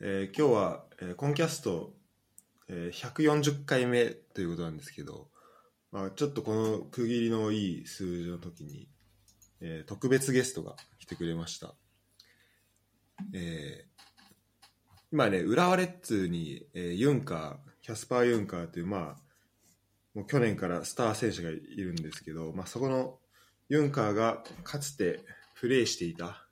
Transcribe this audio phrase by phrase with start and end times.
[0.00, 1.92] えー今日は、えーコンキャスト、
[2.68, 5.28] えー140回目ということなんですけど、
[5.90, 8.88] まあ、ちょっとこの区切りのいい数字の時に、
[9.60, 11.74] えー特別ゲストが来てくれました。
[13.34, 13.88] えー
[15.10, 19.22] 今ね、浦和レッズに、えーユンカー、キャスパー・ユンカーという、まあ、
[20.14, 23.18] もう去年からスター選手がいるんですけど、まあ、そこの
[23.68, 25.20] ユンカーがかつて
[25.58, 26.46] プレーしていた、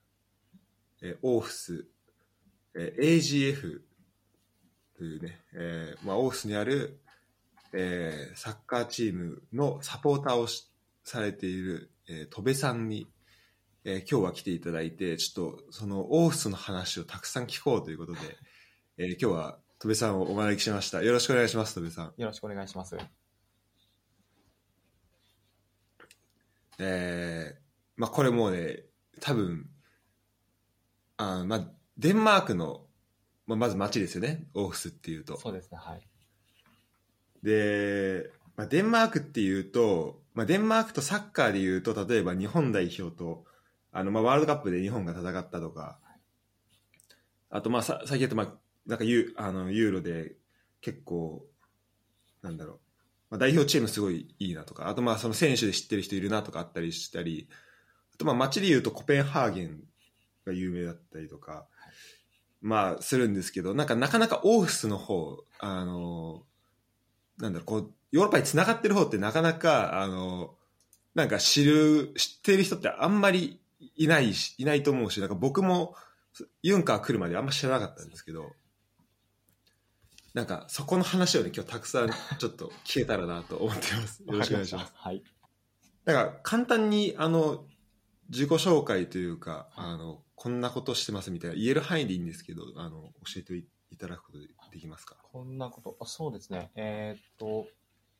[1.01, 1.87] えーオーフス、
[2.77, 3.81] えー AGF
[4.97, 6.99] というね、えーまあ、オーフスにある、
[7.73, 10.71] えーサッカーチームのサポーターをし
[11.03, 13.07] されている、えー、戸部さんに、
[13.83, 18.19] えー今日は来ていただいて、ちょっとそのオーフスの話をたくさん聞こうということで、
[18.97, 21.03] えー今日は戸部さんをお招きしました。
[21.03, 22.13] よろしくお願いします、戸部さん。
[22.17, 22.97] よろしくお願いします。
[26.79, 28.83] えーまあこれもうね、
[29.19, 29.67] 多分、
[31.17, 32.85] あーまあ、デンマークの、
[33.45, 35.37] まあ、まず街ですよね、オーフスっていうと。
[35.39, 36.01] そうですね、はい。
[37.43, 43.45] で、まあ、デンマークっていうと、まあ、デンマークとサッカーでいうと、例えば日本代表と、
[43.91, 45.99] あの、まあ、ワールドカップで日本が戦ったとか、
[47.49, 48.53] あと、まあ、さ最近だと、まあ、
[48.85, 50.35] なんかユあのユーロで
[50.81, 51.45] 結構、
[52.41, 52.79] なんだろう、
[53.31, 57.49] まあ、代表チームすごいいいなとか、あと、まあ、その選手で知ってる人いるなとかあったりしたり、
[58.13, 59.79] あと、まあ、街でいうとコペンハーゲン
[60.45, 61.67] が有名だったりとか、
[62.61, 66.43] まあ、するんですけど、なんか、なかなかオーフスの方、あの、
[67.37, 70.55] なんだろう、こう、ヨーロッパに繋がってる方ってなかなか、あの、
[71.13, 73.59] なんか知る、知ってる人ってあんまり
[73.95, 75.95] いないし、いないと思うし、なんか僕も、
[76.61, 78.51] ユンカー来るまであんま知らなかったんですけど、
[80.33, 84.23] なんかそこの話をね、今日たくさんちょっと聞けたらなと思っています。
[84.23, 84.93] よろしくお願いします。
[84.95, 85.23] はい。
[86.05, 87.65] なんか簡単に、あの、
[88.29, 93.55] 自己紹介というか、あの、こんなことしてますみたいな言える範囲でいいんですけど、あの、教えて
[93.91, 95.15] いただくことでできますか？
[95.23, 96.71] こんなこと、あそうですね。
[96.75, 97.67] えーっと、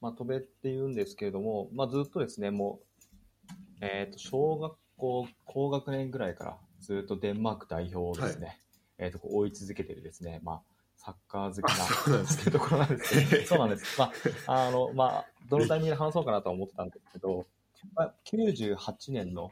[0.01, 8.61] まあ、戸部って言うんですけれども、まあ、ずっとですね、もう、えーっと、小学校高学年ぐらいからずっとデンマーク代表をですね、
[8.97, 10.61] えーっと、追い続けてるですね、まあ、
[10.95, 13.99] サッカー好きあそうなんですねなところなんですけど、 そうなんです。
[13.99, 14.11] ま
[14.47, 17.45] あ、あの、まあ、どのタイミングで話そうかなとは思ってたんですけど、
[17.93, 19.51] まあ、98年の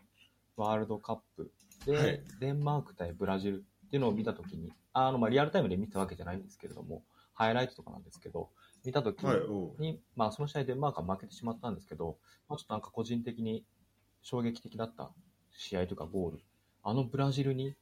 [0.58, 1.52] ワールドカップ。
[1.86, 2.24] で、はい。
[2.40, 8.50] デンマーク対ブラジルっていうのを見たときに、あの、まあ、リアルタイムで見たわけじゃないんですけれども、ハイライトとかなんですけど、
[8.86, 12.18] 見たときはい、まあ、その試合デンマークは負けてしまったんですけど、
[12.48, 13.66] まあ、ちょっとなんか個人的に
[14.22, 15.12] 衝撃的だった
[15.58, 16.40] 試合とかゴール、
[16.84, 17.76] あのブラジルに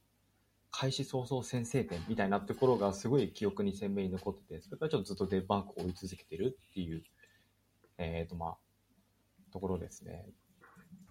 [0.70, 7.04] 開始早々先制点みたいなところがすごい記憶に鮮明に残ってて、それからちょっとずっとデンマークを追い続けてるっていう、
[7.98, 8.56] えっ、と、まあ、
[9.52, 10.26] ところですね。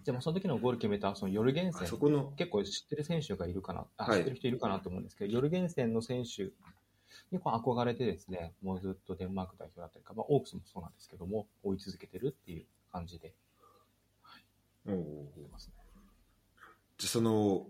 [0.04, 6.50] でもその時のゴール決めたそのヨルゲンセンあそこの、結構知ってる選手がいるかな、あはい知ってる人いるかなと思うんですけど、ヨルゲンセンの選手
[7.30, 13.34] にこう憧れてですね、もうずっとデンマーク代表だったりか、まあ、オークスもそうなんですけども、追い続けてるっていう感じで
[14.86, 14.90] お
[15.50, 15.74] ますね。
[16.98, 17.66] じゃあその、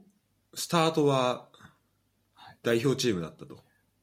[0.55, 1.49] スタートは
[2.34, 3.56] はい代表チームだったと。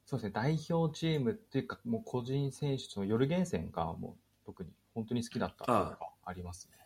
[0.06, 6.81] そうですね、代表チームっていうか、もう個人選手、そのヨルゲンセンがもう特に本当に好きだったっていうのがありますね。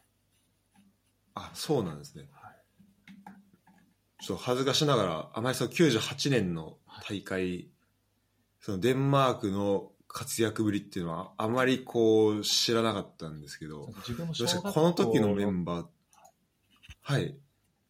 [1.36, 2.28] あ、そうなんですね。
[2.32, 2.56] はい
[4.26, 7.68] ちょっと恥ずかしながら、あまりその98年の大会、
[8.60, 15.86] そのデンマークの活躍ぶりっていうのは、あまりこう知らなかったんですけど、自分この時のメンバー、
[17.02, 17.36] はい。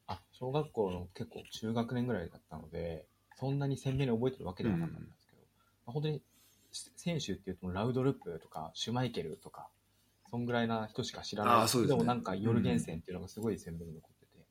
[0.09, 5.39] あ小学校の結構中学年ぐらいだったので、そんなに鮮明に覚えてるわけではなかったんですけど、
[5.87, 6.23] まあ、本当に
[6.73, 9.69] し選手っていうと、ラウドルップとか、シュマイケルとか、
[10.36, 11.54] そんぐらいな人しか知らない。
[11.54, 14.47] あーそうですねもなんか、ヨルゲンセンっていうのがすごい鮮明に残ってて。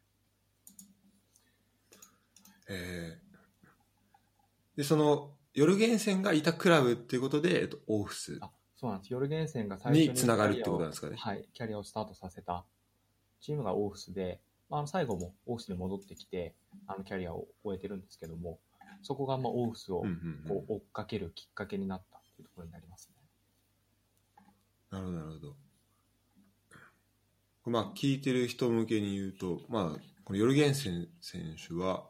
[2.70, 3.26] えー
[4.78, 9.14] で、その、ヨルゲンセンがいたクラブっていうことで、えっと、オーフスあそうなんです。
[9.14, 11.16] ヨルゲンセンが最初ににつながるってことなんですかね。
[11.18, 12.66] はい、キャリアをスタートさせた
[13.40, 16.56] チームがオーフスで、まあ、あの最後もオーフスに戻ってきて、
[16.88, 18.60] あのキャリアを終えてるんですけども、
[19.02, 23.16] そこがまあオーフスをうんうんうんこう追っかけるきっかけになったっていうところになりますね。
[24.92, 25.65] なるほど、なるほど。
[27.66, 32.04] まあ、聞いてる人向けに言うと、まあ、このヨルゲンセン選手は、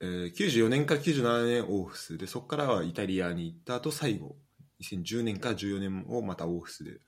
[0.00, 4.36] えー、94年から97年オーフスで、そこからはイタリアに行った後、最後、
[4.80, 6.98] 2010年から14年をまたオーフスで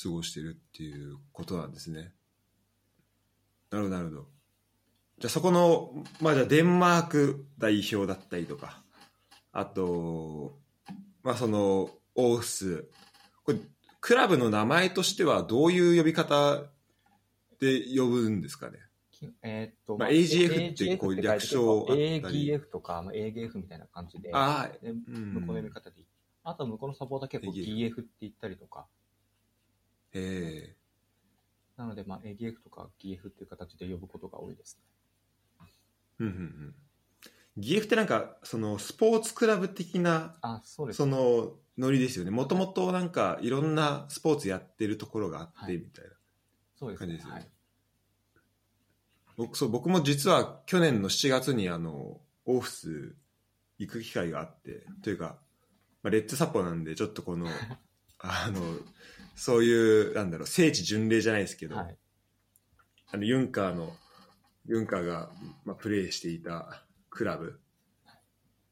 [0.00, 2.12] 過ごしてるっていうことなんですね。
[3.70, 4.26] なるほど、なるほど。
[5.18, 8.82] じゃあそこの、まあじゃあデンマーク代表だったりとか、
[9.52, 10.58] あと、
[11.22, 12.88] まあその、オーフス、
[13.44, 13.58] これ、
[14.02, 16.64] クラブの名前としてはどういう呼び方
[17.60, 18.80] で呼ぶんですかね？
[19.42, 26.02] えーっと、まあ AGF ってこう略称あったり AGF とか、まあ、AGF みたいな感じで、ああ、でうん向こうの読み方で、
[26.42, 28.86] あとは向こうのサポーター結構 GF って言ったりとか、
[30.12, 30.74] え
[31.76, 34.76] なので、まあ、AGF とか GF っていう形で呼ぶことが多いです
[35.60, 35.66] ね。
[36.20, 36.74] えうんうんうん。
[37.56, 42.30] ギエフってなんか、そのスポーツクラブ的な、あ、そうですそのノリですよね。
[42.30, 46.10] もともとなんかいろんなスポーツやってるところがあって、はいみたいな。
[46.96, 47.48] 感じですよねはい。
[49.36, 53.14] 僕そう僕も実は去年の7月にあのオフィス
[53.78, 55.38] 行く機会があってというか、
[56.02, 57.46] まあ、レッツサポなんでちょっとこの
[58.18, 58.60] あの
[59.34, 61.96] そういうなんだろう聖地巡礼じゃないですけど、はい。
[63.10, 63.94] あのユンカーの
[64.66, 65.30] ユンカーが、
[65.64, 67.60] まあ、プレーしていたクラブ、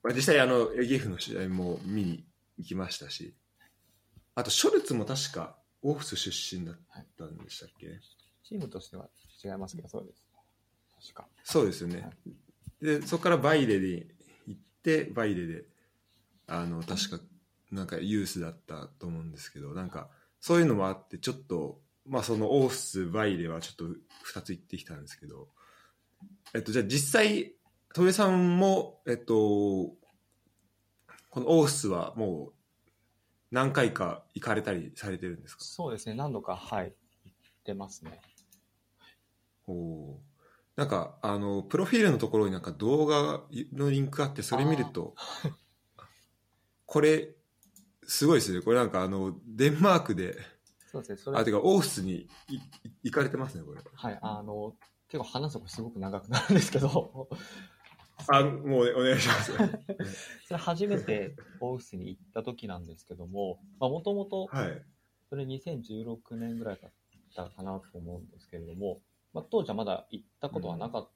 [0.02, 2.24] まあ、実際あの AGF の試合も見に
[2.58, 3.34] 行きましたし
[4.34, 6.76] あとショルツも確かオフィス出身だっ
[7.18, 7.86] たんでしたっけ？
[7.88, 8.00] ね、
[8.42, 9.08] チームとしては
[9.42, 10.22] 違いますけど、そうです。
[11.12, 11.28] 確か。
[11.44, 12.10] そうですよね。
[12.82, 14.06] で、そこからバイレで
[14.46, 15.64] 行って、バイレで、
[16.46, 17.20] あの、確か、
[17.70, 20.10] なんかユースだったと思うんですけど、なんか、
[20.40, 23.84] そういうのもあって、ちょっと、まあそのオース、バイレはちょっと
[24.34, 25.48] 2つ行ってきたんですけど、
[26.54, 27.54] えっと、じゃあ実際、
[27.92, 29.34] 戸部さんも、えっと、
[31.30, 32.52] このオースはもう
[33.50, 35.64] 何回か行かれたりされてるんですか？
[35.64, 36.92] そうですね、何度か、はい、
[37.24, 38.20] 行ってますね。
[39.66, 40.16] おー。
[40.76, 43.42] なんかあのプロフィールのところになんか動画
[43.74, 45.14] のリンクがあってそれ見ると
[46.86, 47.34] これ
[48.06, 48.62] すごいですね。
[48.62, 50.38] これなんかあのデンマークで
[50.86, 52.28] そうですね、それあてかオースに
[53.02, 53.80] 行かれてますねこれ。
[53.92, 54.74] はい、あの、
[55.08, 57.28] 結構話すとこすごく長くなるんですけど、
[58.28, 59.52] あもうお願いします。
[60.46, 64.82] それ初めてオフィスに行った時なんですけども、もともと、はい。
[65.28, 66.92] それ2016年ぐらいだっ
[67.34, 69.00] たかなと思うんですけれども、
[69.32, 71.08] まあ、当時はまだ行ったことはなかっ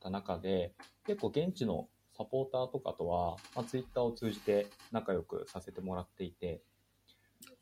[0.00, 0.74] た中で、
[1.06, 6.60] 結構現地のサポーターとかとは、まあ、ツイッターを通じて仲良くさせてもらっていて、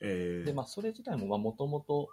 [0.01, 2.09] えー、で、まあ、それ自体も、もともと、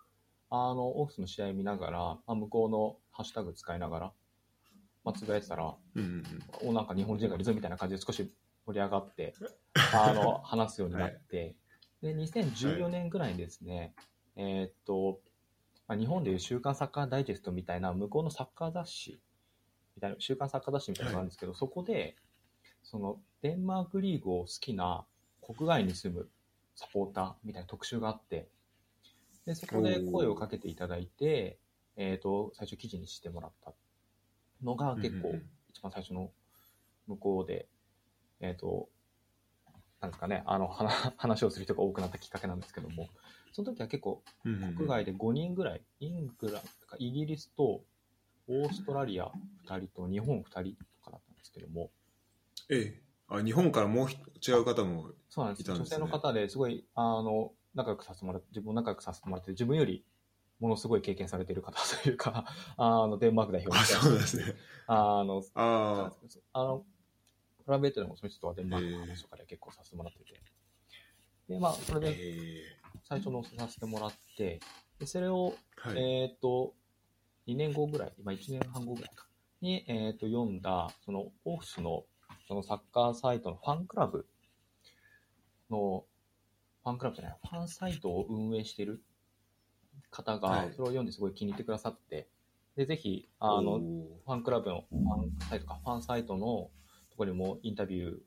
[0.50, 4.13] あの、オフィスの試合見ながら、まあ、向こうのハッシュタグ使いながら、
[5.07, 6.09] まあ、つぶやいてたら、うんうん
[6.63, 6.69] うん。
[6.69, 8.30] お、なんか日本人がいるぞみたいな感じで少し
[8.65, 9.33] 盛り上がって、
[9.94, 11.56] あの、話すようになって、
[12.01, 13.95] で、2014年ぐらいにですね、
[14.36, 15.21] えーっと、
[15.88, 19.21] まあ、日本でいう週刊サッカーダイジェストみたいな、向こうのサッカー雑誌
[19.95, 22.18] みたいな、週刊サッカー雑誌みたいなのがあるんですけど、そこで、
[22.83, 25.06] その、デンマークリーグを好きな
[25.42, 26.30] 国外に住む
[26.75, 28.50] サポーターみたいな特集があって、
[29.45, 31.60] で、そこで声をかけていただいて、
[31.95, 33.74] えーっと、最初記事にしてもらった
[34.63, 35.39] のが結構
[35.69, 36.31] 一番最初の
[37.07, 37.68] 向こうで、
[38.39, 38.89] えっ、と、
[40.01, 43.09] なんですかね、あの、話 話をする人が多くなったきっかけなんですけども、
[43.51, 44.24] その時は結構
[44.75, 47.83] 国外で5人ぐらい、イングランド、イギリスと
[48.48, 49.31] オーストラリア
[49.65, 51.92] 2人と日本2人とかだったんですけども、
[52.69, 53.03] ええ。
[53.30, 54.18] あ日本からもうひ
[54.48, 55.92] 違う方もそうなんです女いたんです。
[55.92, 60.06] ね性の方ですごい、あの、仲良くさせてもらって、自分も仲良くさせてもらって、自分より
[60.59, 62.45] ものすごい経験されている方 というか、
[62.77, 64.56] あの、デンマーク代表あみたいなそうですね。
[64.88, 66.13] あの、あ
[66.54, 66.86] あの、
[67.65, 68.86] プライベートでもその人とはデンマー。
[68.86, 70.42] クの話とかで結構させてもらってて。
[71.48, 74.59] で、まあ、そあれでえ最初載せさせてもらって、
[75.00, 76.74] でそれを、ーはい、えっ、と、
[77.48, 79.27] 2年後ぐらい、今1年半後ぐらいか、
[79.62, 82.06] に、えっ、と、読んだ、その、オフィスの、
[82.48, 84.27] そのサッカーサイトのファンクラブ
[85.70, 86.05] の、
[86.84, 89.01] ファンクラブじゃない、ファンサイトを運営してる
[90.12, 90.74] 方が、はい。
[90.74, 92.28] それを読んですごい気に入ってくださって、
[92.76, 96.70] で、ぜひ、あの、ファンクラブのファンサイトか、ファンサイトの
[97.10, 98.18] ところにもインタビュー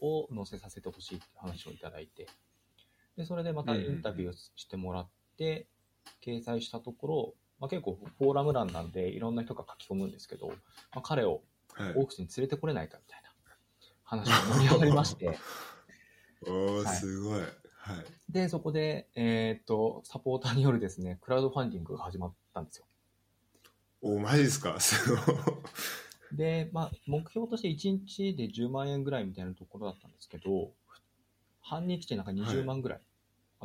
[0.00, 2.26] を載せさせてほしいっていう話をいただいて、
[3.16, 5.66] で、それでまたインタビューをしてもらって、
[6.24, 10.54] 掲載したところ、まあ、結構フォーラム欄なんでいろんな人が書き込むんですけど、ま
[10.96, 11.42] あ、彼を
[11.76, 11.92] はい。
[11.94, 13.30] オフィスに連れてこれないかみたいな
[14.02, 15.38] 話が盛り上がりまして、
[16.42, 16.96] おーはい。
[16.96, 17.40] すごい。
[17.94, 18.04] はい。
[18.32, 22.86] で、そこで、えーっと、サポーターによるですね、クラウドファンディングが始まったんですよ。
[24.02, 24.76] お、マジですか？
[26.32, 30.72] で、まあ、目標として1日で10万円ぐらいみたいなところだったんですけど、
[31.60, 33.00] 半日でなんか20万ぐらい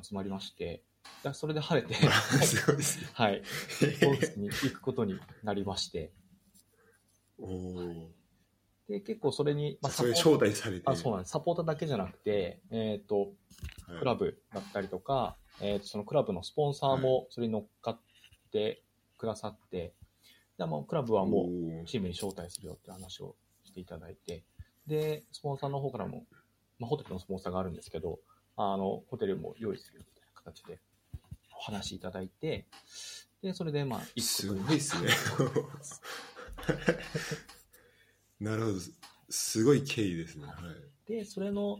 [0.01, 0.83] 集まりまして、
[1.23, 1.95] でそれで晴れて、
[2.45, 3.07] すごいですね。
[3.13, 6.11] はい、オフィスに行くことになりまして、
[7.39, 8.07] おー
[8.91, 10.83] で、結構それに、まあ、それ招待されて。
[10.85, 11.31] あそうなんです。
[11.31, 13.27] サポーターだけじゃなくて、えっ、と、はい
[13.99, 17.99] クラブだったりとか、えーとそのクラブのスポンサーもそれに乗っかっ
[18.51, 18.81] て
[19.17, 19.93] くださって、
[20.57, 24.43] でもうクラブはもうチームに招待するよって話をしていただいて、
[24.87, 26.25] で、スポンサーの方からも、
[26.79, 28.19] まあ、ホテルのスポンサーがあるんですけど、
[28.55, 30.79] あの、ホテルも用意するみたいな形で
[31.57, 32.65] お話しいただいて、
[33.41, 35.09] で、それでまあ、すごいですね。
[38.41, 38.79] なるほど。
[39.29, 40.47] すごい経緯ですね。
[40.47, 40.53] は
[41.07, 41.09] い。
[41.09, 41.79] で、それの、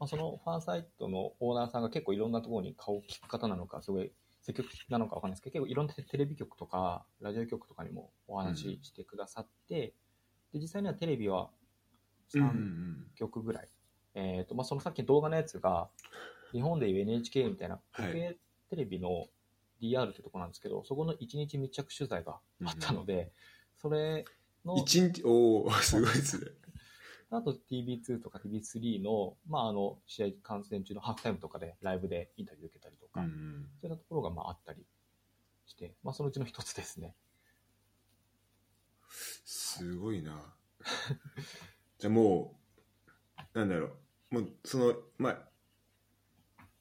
[0.00, 4.10] まあ、そのファンサイトのオーナーさんが結構いろんなところに顔を聞く方なのか、すごい
[4.40, 9.94] 積極的なのかわかんないですけど、結構いろんなテレビ局とか、ラジオ局とかにもお話ししてくださって、
[10.52, 11.50] で、実際にはテレビは
[12.34, 13.68] うんう3ん局ぐらい。
[14.14, 15.90] えっ、と、まあ、そのさっきの動画のやつが、
[16.52, 18.36] 日本でいう NHK みたいなはい国営
[18.70, 19.26] テレビの
[19.82, 23.32] DR ってとこなんですけど、そこの一日密着取材があったので、
[23.76, 24.24] それ
[24.64, 24.80] のうん。
[24.80, 26.50] 一日、おお すごいですね。
[27.30, 34.86] あと TV2 とか TV3 の、まあ、あの、試合観戦中のハーフタイムとかでライブでインタビュー受けたりとか、うんそういったところがまああったり
[35.66, 37.16] して、まあ、そのうちの一つですね。
[39.44, 40.54] すごいな。
[41.98, 42.60] じゃあも
[43.54, 43.96] う、なんだろ
[44.30, 45.48] う、もうその、まあ、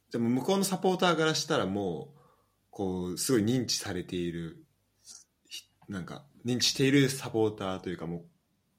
[0.09, 2.19] じゃあもう向こうのサポーターからしたらもう、
[2.69, 4.65] こう、すごい認知されている、
[5.47, 8.23] ひなんか、認知しているサポーターというかもう、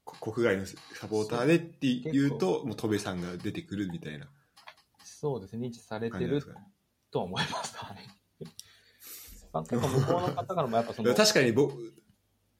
[0.04, 4.26] こ国外のサポーターでっていうと、もう戸部さんが出てくるみたいな
[5.24, 6.44] そうですね、認知されてる。
[7.10, 7.78] とは思います。
[7.78, 7.96] はい。
[9.54, 11.94] まあ、結構向こうの方からもやっぱその、確かに僕、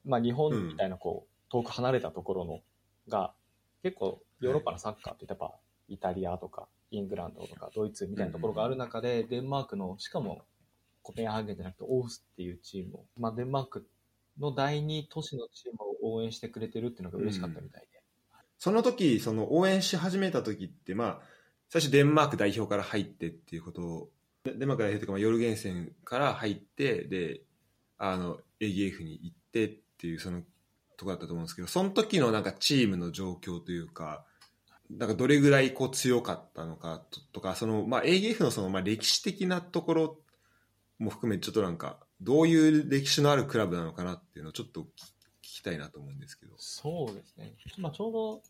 [0.03, 2.61] まあ、日本みたいなこう、遠く離れたところの
[3.07, 3.35] が、
[3.83, 5.53] 結構ヨーロッパのサッカーってやっぱ
[5.89, 10.41] イタリアとかイングランドとかドイツみたいなところがある中で、デンマークの、しかも
[11.03, 13.87] コペンハーゲンじゃなくてオースっていうチームを、まあ、デンマーク
[14.39, 15.77] の第二都市のチーム
[16.07, 18.01] を応援してくれてるっていうのが嬉しかったみたいで。
[18.57, 21.21] その時、その応援し始めた時って、まあ、
[21.69, 24.09] 最初デンマーク代表から入ってっていうことを、
[24.43, 27.41] デンマーク代表というか、まあ、ヨルゲンセンから入って、で、
[27.97, 30.41] あの、AGF に行ってっていう、その
[30.97, 34.25] とこだったと思うんですけど、その時のなんかチームの状況というか、
[34.89, 40.19] なんかどれぐらいこう強かったのかとか、その、まあ、AGF のその、まあ、歴史的なところ
[40.99, 44.87] も含め、ちょっとなんか、どういう歴史のあるクラブなのかなっていうのをちょっと聞聞
[45.41, 46.53] きたいなと思うんですけど。
[46.57, 47.53] そうですね。
[47.77, 48.41] まあ、ちょうど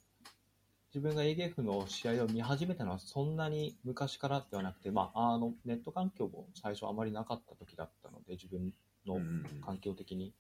[0.94, 8.72] 自分が AGF の試合を見始めたのはそんなに昔からではなくて、まあ、あのネット環境も最初あまりなかった時だったので、自分
[9.05, 10.34] のうんうんうん環境的に。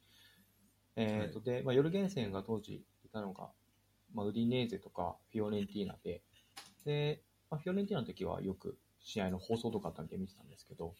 [0.95, 3.49] えーとでまあ、ヨルゲンセンが当時いたのが、
[4.13, 6.21] まあ、ウディネーゼとかフィオレンティーナで、
[6.85, 10.93] でまあ、フィオレンティーナの時はよく試合の放送とかあったんで見てたんですけど、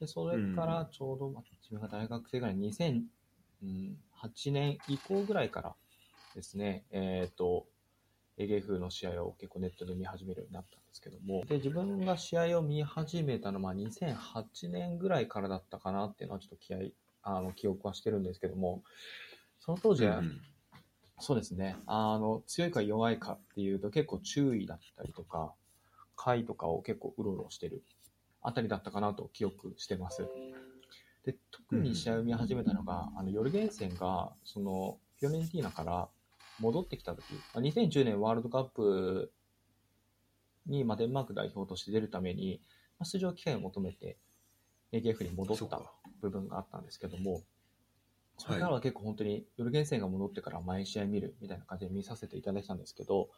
[0.00, 5.74] でそれからちょうど、まあ、自分が大学生ぐらい、2008年以降ぐらいから
[6.34, 7.66] ですね、えっ、と、
[8.38, 18.82] AGF の試合を結構ネットで見始めるようになったんですけども、で、自分が試合を見始めたのは、まあ、2008年ぐらいからだったかなっていうのはちょっと気合い、あの、記憶はしてるんですけども、
[19.60, 20.40] その当時は、うん
[21.20, 25.54] そうですね、あの、強いか弱いかっていうと結構注意だったりとか、
[26.16, 27.82] 回とかを結構うろうろしてる
[28.44, 30.28] あたりだったかなと記憶してます。
[31.24, 36.08] で、特に試合を見始めたのが、あの、ヨルゲンセンが、その、フィオレンティーナから
[36.60, 37.22] 戻ってきた時、
[37.54, 39.32] まあ2010年ワールドカップ
[40.66, 42.60] に、まあ、デンマーク代表として出るために、
[42.98, 44.18] まあ、出場機会を求めて
[44.92, 45.80] AGF に戻った
[46.20, 47.42] 部分があったんですけども、
[48.36, 53.28] それからは結構本当にヨルゲンセンが戻ってから毎試合見るみたいな感じで見させていただいたんですけど、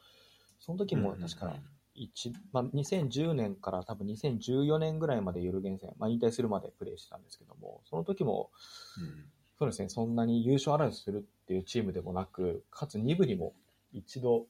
[0.58, 1.54] その時も確か
[1.96, 8.50] 一、まあ、2010年から多分2014年ぐらいまでヨルゲンセン、まあ、引退するまでプレーしてたんですけども、その時も、
[8.98, 9.24] うん。
[9.58, 13.54] そうですね、そんなに優勝争いするっていうチームでもなく、かつ2部にも
[13.92, 14.46] 一度、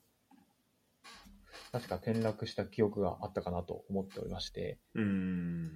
[1.71, 5.75] 確か転落した記憶があったかなと思っておりまして、うん。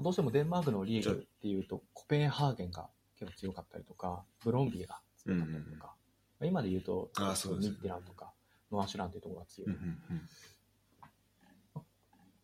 [0.00, 2.88] どうしてもデンマークのリーグっていうと、コペンハーゲンが
[3.18, 5.94] 結構強かったりとか、ブロンビーが強かったりとか、
[6.40, 7.74] まあ今で言うと、あーそうですね。
[7.74, 8.32] ミッテランとか、
[8.70, 9.70] ノアシュランっていうところが強い。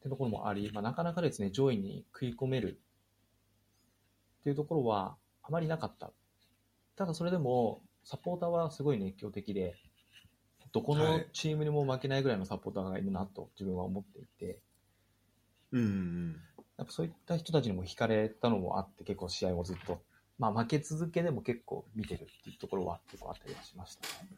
[0.07, 2.81] てところもあり、まあ、なかなかですね、上位に食い込める
[4.41, 6.13] っていうところはあまりなかった。
[6.97, 9.75] ただそれでも、サポーターはすごい熱狂的で、
[10.73, 14.59] どこのはいチームにも負けないぐらいのサポーターがいるなと自分は思っていて、
[15.73, 16.37] うんうん
[16.77, 20.03] やっぱそういった人たちにも惹かれたのもあって、結構試合をずっと、
[20.39, 24.31] まあ負け続けでも結構見てるっていうところは結構あったりはしましたね。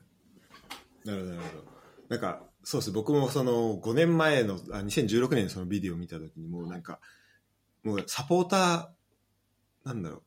[1.04, 1.77] なるほどなるほど
[2.08, 2.92] なんかそうです。
[2.92, 7.00] 僕もその5年前のあ2016年のそのビデオを見た時にもうなんか
[7.82, 10.22] もうサポーターなんだろ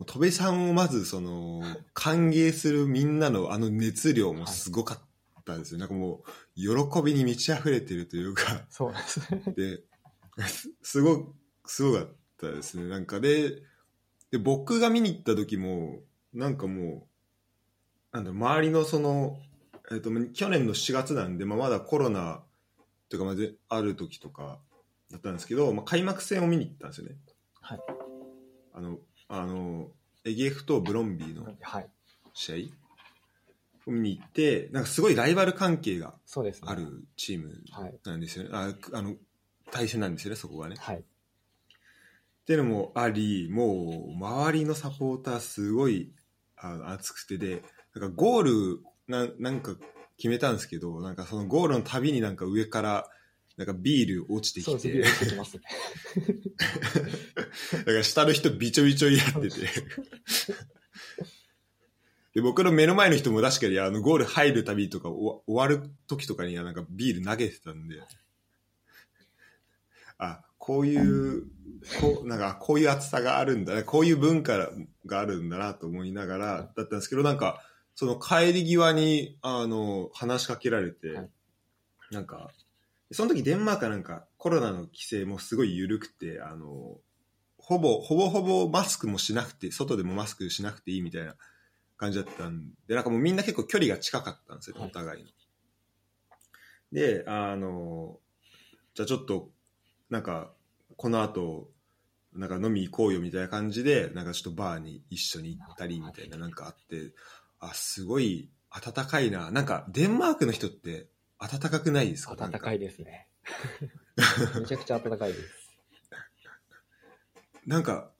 [0.00, 0.04] う。
[0.06, 1.62] 戸部さんをまずその
[1.94, 4.98] 歓迎するみんなのあの熱量もすごかっ
[5.44, 6.22] たですよ、なんかも
[6.56, 8.64] う喜びに満ち溢れてるというか。
[8.70, 9.42] そうですね。
[9.56, 11.32] ですすご
[11.64, 12.08] すごかっ
[12.40, 12.88] たですね。
[12.88, 13.62] なんかで
[14.30, 16.00] で僕が見に行った時も
[16.32, 17.06] なんかも
[18.12, 19.38] うなんだ周りのその、
[19.90, 22.42] えっと去年の7月なんで、まあ、まだコロナ
[23.08, 24.58] というかまあである時とか
[25.10, 27.16] だったんですけど、まあ、開幕戦を見に行ったんですよね
[27.60, 27.80] はい。
[28.74, 28.98] あの
[29.28, 29.88] あの
[30.24, 31.88] エゲフとブロンビーのはい。
[32.32, 32.70] 試
[33.86, 36.14] 合を見に行って、なんかすごいライバル関係が。
[36.62, 37.94] あるチームはい。
[38.04, 38.50] なんですよね。
[38.52, 39.14] ああの、
[39.70, 40.76] 対戦なんですよね、そこがね。
[40.78, 40.96] はい。
[40.96, 41.02] っ
[42.46, 46.12] ていうのもあり、もう周りのサポーターすごい
[46.56, 47.62] あの熱くてで、
[47.94, 48.42] なんかゴー
[48.76, 49.76] ルななんか
[50.16, 53.08] 決めたんですけど、なんかそのゴールのたびになんか上から
[53.56, 54.62] なんかビール落ちて。
[54.62, 55.04] きて、ね。
[57.72, 59.68] だから下の人びちょびちょになってて。
[62.34, 68.00] で、僕の目の前の人も確かにあのゴール入るたびとかお終わる時とかにはなんかビール投げてたんで、
[70.18, 71.46] あ、こういう、
[72.00, 74.70] こう、なんかこういう厚さがあるんだね、こういう文化
[75.06, 77.62] があるんだなと思いながらだったんですけど、なんか、
[77.94, 81.30] その帰り際に、あの、話しかけられて、はい
[82.10, 82.50] なんか、
[83.12, 86.98] その時デンマークはなんかコロナの規制もすごい緩くて、あの、
[87.58, 91.34] ほぼ、ほぼほぼマスクもしなくて、外でもマスクしなくていいみたいな
[91.96, 95.30] 感じだったんで、なんかもうみんな結構距離が近かったんですよ、はいお互いの。
[96.92, 98.18] で、あの、
[98.94, 99.50] じゃあちょっと、
[100.10, 100.52] なんか、
[100.96, 101.70] この後、
[102.32, 107.12] なんか飲み行こうよみたいな感じで、なんかちょっとバーに一緒に行ったりみたいななんかあって、
[107.70, 109.50] あ、すごい暖かいな。
[109.50, 112.36] なんかデンマークの人って暖かくないですか？
[112.36, 112.76] 暖かい。
[112.76, 113.28] いですね。
[114.60, 115.70] めちゃくちゃ暖かいです。
[117.66, 118.10] なんか、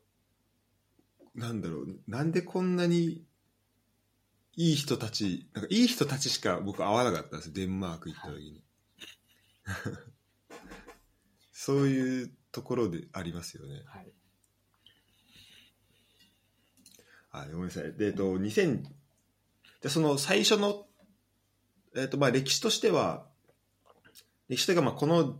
[1.34, 3.26] なんだろう、なんでこんなに
[4.56, 8.62] いい人たち、なんかいい人たちしか僕会わなかったんですデンマーク行った時に。
[11.52, 13.82] そういうところでありますよね。
[13.86, 14.12] はい。
[17.32, 17.92] あ、ごめんなさい。
[17.94, 18.84] で、えっと、2000、
[19.84, 20.86] で、その最初の、
[21.94, 23.26] えっと、まあ歴史としては、
[24.48, 25.36] 歴史というか、まあこの、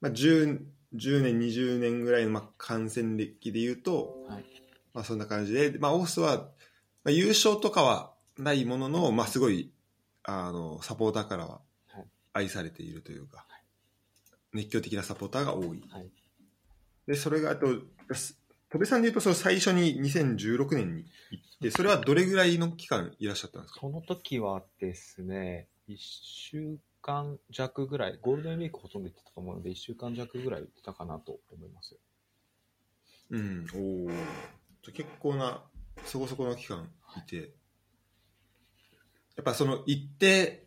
[0.00, 0.60] まあ10、
[0.96, 4.44] 10年、20年ぐらいの、まあ感染歴で言うと、はい。
[4.92, 6.38] まあそんな感じで、まあオースは、
[7.04, 9.70] まあ、優勝とかはないものの、まあすごい、
[10.24, 13.46] あの、サポーターからははい愛されているというか、
[14.52, 15.84] 熱狂的なサポーターが多い。
[15.88, 16.10] はい。
[17.06, 17.68] で、それが、あと、
[18.12, 18.37] す
[18.70, 23.80] 戸部さんで言うと、その最初に2016年に行って、それはどれぐらいの期間いらっしゃったんですか？
[23.80, 31.96] その時はですね、1週間弱ぐらい、ゴールデンウィークほとんど行ってたと思うので、1週間弱ぐらい行ってたかなと思います。
[33.30, 34.10] うん、おお。
[34.10, 34.18] じゃ
[34.88, 35.62] あ結構な、
[36.04, 37.36] そこそこの期間いて、
[39.36, 40.66] やっぱその行って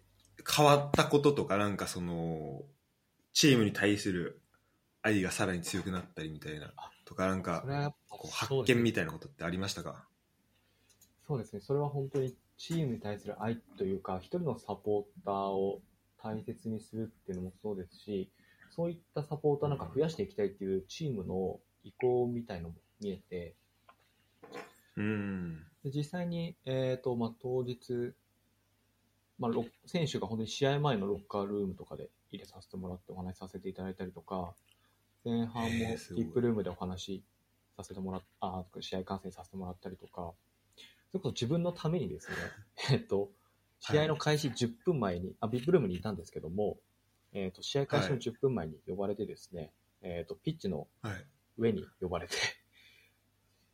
[0.50, 2.64] 変わったこととか、なんかその、
[3.34, 4.42] チームに対する
[5.04, 6.74] 愛がさらに強くなったりみたいな、
[7.12, 10.08] とか、なんかそれ、はやっぱこう発見みたいなことってありましたか？
[11.28, 15.82] そうですね、それは本当にチームに対する愛というか、一人のサポーターを
[16.24, 18.32] 大切にするっていうのもそうですし、
[18.70, 23.56] そういったサポーターなんか増やしていきたいっていうチームの意向みたいのも見えて、
[24.96, 25.66] うん。
[25.84, 28.14] で実際に、えーとまあ、当日、
[29.38, 34.54] まあ、ロ選手が本当に試合前のロッカールームとかで入れさせてもらってお話しさせていただいたりとか、
[35.24, 37.24] 前半もへーすごい VIP ルームでお話し
[37.78, 40.34] させてもらっあ試合観戦させてもらったりとか、
[41.12, 42.36] それこそ自分のためにですね、
[42.92, 43.32] えっと、
[43.80, 46.80] 試合の開始10分前に、あ、VIP ルームにいたんですけども、
[47.34, 51.26] えっと、試合開始のはい10分前に呼ばれてですね、えっと、ピッチのはい。
[51.58, 52.36] 上に呼ばれて、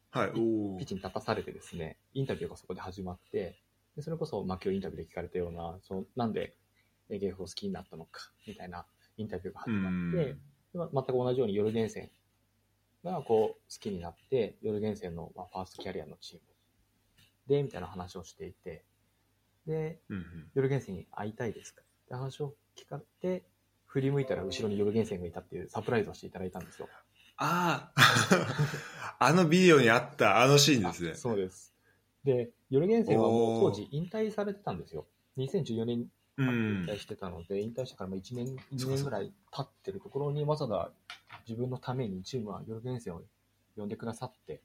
[0.09, 0.85] はい、ピッ。
[0.85, 3.61] チに立たされてですね、インタビューがそこで始まって、
[3.95, 6.57] でそれこそ、まあ、今日インタビューで聞かれたような、そのなんで
[7.09, 8.85] AGF を好きになったのか、みたいな
[9.17, 10.35] インタビューが始まって、
[10.73, 12.09] 全く同じようにヨルゲンセン
[13.03, 16.41] がこう好きになって、ヨルゲンセンの、まあ、ファーストキャリアのチーム
[17.47, 18.83] で、みたいな話をしていて、
[19.65, 20.23] で、うんうん。
[20.53, 21.81] ヨルゲンセンに会いたいですか？
[21.81, 23.45] って話を聞かれて、
[23.85, 26.87] 振り向いたら後ろにヨルゲンセンがいたっていうサプライズをしていただいたんですよ。
[27.37, 31.15] ああ あのビデオにあったあのシーンですねあ。
[31.15, 31.73] そうです。
[32.23, 35.07] で、ヨルゲンセンはもう当時引退されてたんですよ。
[35.37, 36.85] 2014年に引うん。
[36.85, 40.91] 退してたので、引退してからまあ1年、2年ぐらい経ってるところに、わざわざ
[41.47, 43.23] 自分のためにチームはヨルゲンセンを
[43.75, 44.61] 呼んでくださって、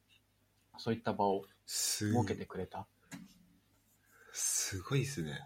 [0.79, 2.87] そういった場をす設けてくれた。
[4.33, 5.41] すごいですね。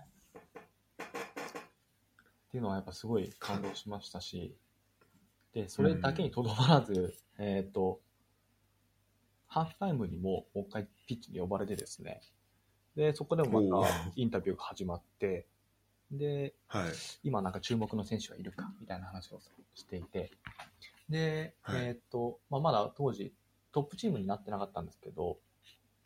[0.98, 4.56] っていうのはやっぱすごい感動しましたし、
[5.52, 8.00] で、それだけにとどまらず、えっ、と、
[9.46, 12.20] ハーフタイムにももう一回ピッチに呼ばれてですね、
[12.94, 15.46] で、そこでもまおたーインタビューが始まって、
[16.10, 16.92] で、はい。
[17.22, 19.40] 今なんか注目の選手がいるかみたいな話を
[19.74, 20.30] していて、
[21.08, 23.32] で、はいえっ、と、まあ、まだ当時
[23.72, 25.38] トップチームになってなかったんですけど、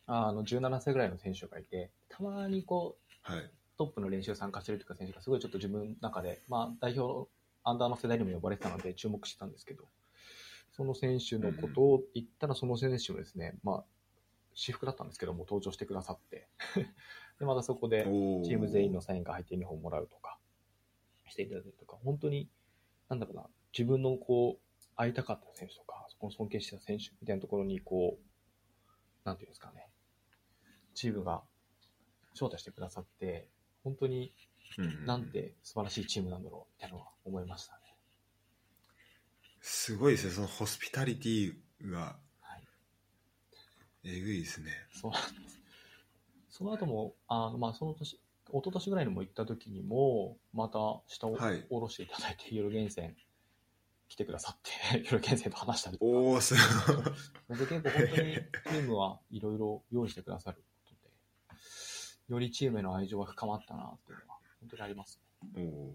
[0.07, 3.51] あの、17歳ぐらいの選手がいて、たまにこう、はい。
[3.77, 7.29] トップの練習参加してるというか選手がすごいちょっと自分の中で、まあ、代表の
[7.65, 9.85] アンダーの世代にも呼ばれてたので注目してたんですけど、
[10.73, 13.85] その選手のことを言ったら、その選手もですね、まあ、
[14.55, 16.49] 私服だったんですけども、登場してくださって、
[17.41, 20.39] で、またそこで、おチーム全員のサインが入ってユニフォームもらうとか、
[21.29, 22.49] していただいたりとか、本当に、
[23.09, 28.31] なんだろうな、自分のこう、会いたかった選手とか、そこの尊敬してた選手みたいなところに、こう、
[29.25, 29.89] なんていうんですかね、
[30.95, 31.43] チームが
[32.35, 33.49] 招待してくださって、
[33.83, 34.35] 本当に
[34.79, 37.81] うんなんて素晴らしいチームなんだろう、みたいなのは思いましたね。
[39.61, 40.33] すごいですね。
[40.33, 41.55] そのホスピタリティ
[41.91, 42.65] がはい。
[44.05, 44.71] えぐいですね。
[44.93, 45.60] そうなんです。
[46.51, 48.21] その後も、あの、まあ、その年、一
[48.53, 53.15] 昨年ぐらいにも行った時にも、また下をはい下ろしていただいて、夜源泉
[54.09, 56.11] 来てくださって、 夜源泉と話したりとか。
[56.11, 56.55] おおす
[57.49, 65.21] ごいで結構本当にチームはいろいろ用意してくださることで、よりチームへの愛情が深まったなっていうのは、本当にあります
[65.55, 65.63] ね。
[65.65, 65.95] お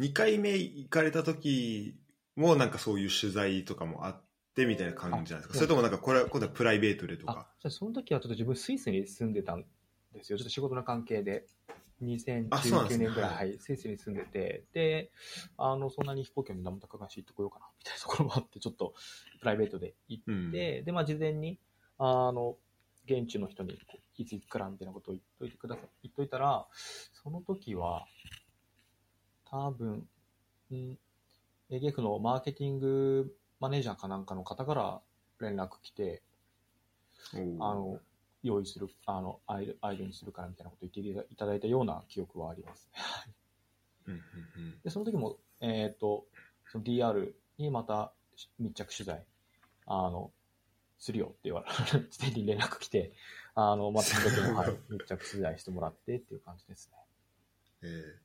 [0.00, 1.96] 2回目行かれた時
[2.36, 4.22] もなんかそういう取材とかもあっ
[4.54, 9.64] てみたいな感じなんですあかそれともなんかこれは今度はプライベートでとあか、じゃあその時はちょっと自分スイスに住んでたん
[10.12, 10.38] ですよ。
[10.38, 11.46] ちょっと仕事の関係で。
[12.50, 13.06] あそうなんで2019すね。
[13.06, 15.10] 年ぐらい、ははいい、スイスに住んでて、で、
[15.56, 18.94] あの、そんなに飛行機も何も高橋行ってこようかな、みたいなところもあって、ちょっと
[19.40, 20.48] プライベートで行うん。
[20.48, 21.58] って、で、まあ、事前に、
[21.98, 22.56] あの、
[23.06, 28.06] 現地の人にこういつ行くからみたいなことを言っといてください、言っといたら、その時は、
[29.44, 30.08] 多分、
[30.72, 30.98] ん
[31.70, 35.00] AGF のマーケティングマネージャーかなんかの方から
[35.40, 36.22] 連絡来て、
[37.34, 37.98] あの、
[38.42, 43.00] 用意する、あの、アイドにするからみたいなことを言っていただいたような記憶はありますね。
[44.06, 44.16] うんう
[44.60, 46.26] んで、その時も、えっ、と、
[46.70, 48.12] その DR にまた
[48.58, 49.24] 密着取材、
[49.86, 50.30] あの、
[50.98, 53.14] するよって言われ、事前に連絡来て、
[53.54, 56.98] あの、またその時も、はい、密着取材してもらってっていう感じですね。
[57.82, 58.24] うんえー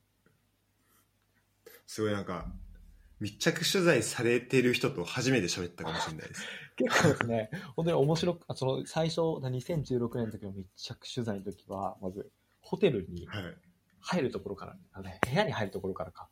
[1.90, 2.46] すごいなんか
[3.20, 6.42] 密着取材されてる人と初めて喋ったかもしれないです。
[6.76, 12.30] 結構ですね、本当に面白く、あその最初、2016年の時の密着取材の時は、まず、
[12.60, 13.56] ホテルにはい。
[14.02, 16.30] 入るところから、あのね部屋に入るところからか。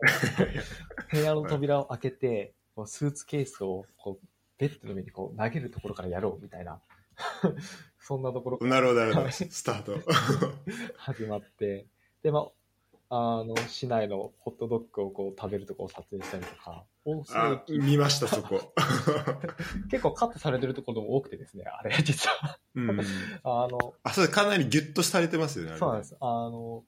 [1.10, 4.26] 部屋の扉を開けて、こうスーツケースをこう
[4.58, 6.82] ベッドの上にこう投げるところからやろうみたいな、
[7.98, 9.24] そんなところからなるほどなるほど。
[9.24, 9.32] はい。
[9.32, 9.98] スタート。
[10.96, 11.86] 始まって、
[12.22, 12.48] で、まあ、
[13.12, 16.84] あの、市内のホットドッグをこう食べるところを撮影したりとか、
[17.34, 18.72] あ駅見ましたそこ
[19.90, 22.58] 結構カットされてるところも多くてですね、あれ、実は。
[22.76, 23.00] うん
[23.42, 26.16] あの、あそれかなりギュッとされてますよねそうなんです。
[26.20, 26.84] あの、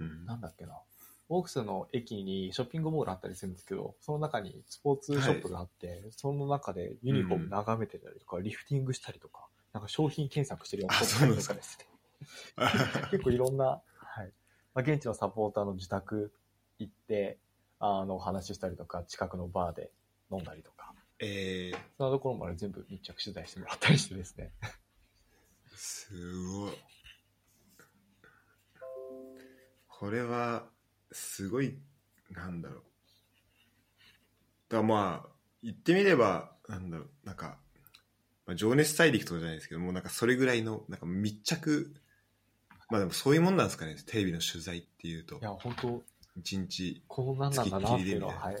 [0.00, 0.78] うんなんだっけな。
[1.30, 11.94] オークスの駅にショッピングモールあったりするんですけど、その中にスポーツショップがあって、その中でユニフォーム眺めてたりとか、リフティングしたりとか、なんか商品検索してるようなあ人そうなんですかとかですね。
[13.10, 13.82] 結構いろんな、はい。
[14.74, 16.32] まあ、現地のサポーターの自宅
[16.78, 17.38] 行って、
[17.78, 19.90] あの、お話ししたりとか、近くのバーで
[20.32, 24.52] 飲んだりとか、えー、そんなところまで全部密着取材してもらったりしてですね。
[25.76, 26.10] す
[26.48, 26.72] ごい。
[29.88, 30.64] これは
[31.12, 31.78] すごい
[32.30, 32.82] なんだろう。
[34.68, 35.28] だまあ
[35.62, 37.58] 言ってみればなんだろうなんか、
[38.46, 41.94] まあ、情熱大陸とかじゃないですけどもうなんかそれぐらいのなんか密着
[42.90, 46.02] まあでもそういうもんなんですかねテレビの取材っていうといや、本当
[46.36, 48.56] 一日こんなんなんだなっていうのは、はい。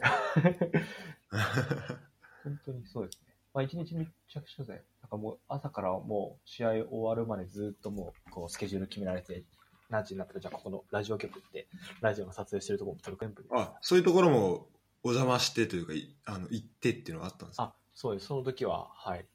[2.44, 3.34] 本当にそうですね。
[3.52, 4.82] まあ、一日密着取材。
[5.02, 9.44] なんかもう朝からもう試合終わるまでずっともうこうスケジュール決められて、
[9.90, 11.68] 何時になったらじゃあここのラジオ局行って、
[12.00, 13.46] ラジオの撮影してるところも撮る全部。
[13.52, 14.68] あそういうところも
[15.02, 17.62] お邪魔してというかいあの行ってっていうのはあったんですか？
[17.64, 18.26] あ、そうです。
[18.26, 19.26] その時は、はい。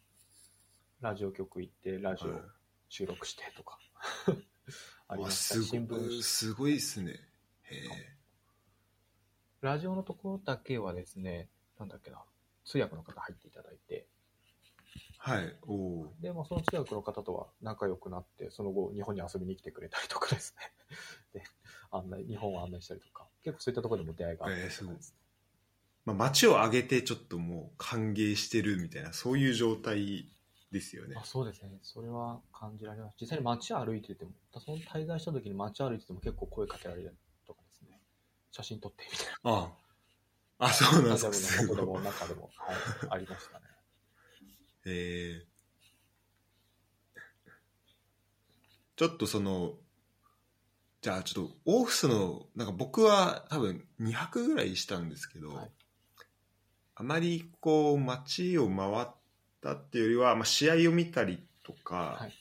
[1.02, 2.42] ラジオ局行って、ラジオはい
[2.92, 3.78] 収録してとか。
[5.08, 5.56] ありわました。
[5.56, 7.12] す新ごい聞、すごいですね。
[7.64, 8.20] へえ。
[9.62, 12.24] ラジオのところだけはですね、なんだっけな、
[12.66, 14.08] 通訳の方入っていただいて、
[15.22, 20.72] はいおおで、まあ、その通訳の方とは仲良くなって、その後、日本に遊びに来てくれたりとかですね。
[21.42, 21.44] で、
[21.92, 25.12] 案内、日本を案内したりとか、結構そういったところでも出会いがあったりとかです。
[25.12, 25.20] ね。
[26.06, 30.32] まあ、街を挙げてちょっともう歓迎してるみたいなそういう状態
[30.72, 31.80] ですよねあそうですね。
[31.82, 33.18] それは感じられます。
[33.20, 37.16] 実際に街歩いてても、その滞在した時に街歩いてても結構声かけられる
[37.48, 38.00] とかですね。
[38.52, 39.72] 写真撮ってみたいあ
[40.60, 41.12] ああそうなんな。
[41.14, 42.76] ですかすごいも中でも、はい、
[43.10, 43.66] ありましたね。
[44.86, 45.50] えー
[48.96, 49.76] ちょっとその
[51.02, 55.72] じゃあちょっとオフィスのなんか僕は多分2泊ぐらいしたんですけど、はい
[56.96, 59.08] あまりこう街を回っ
[59.62, 62.34] たっていうよりは、まあ、試合を見たりとかはい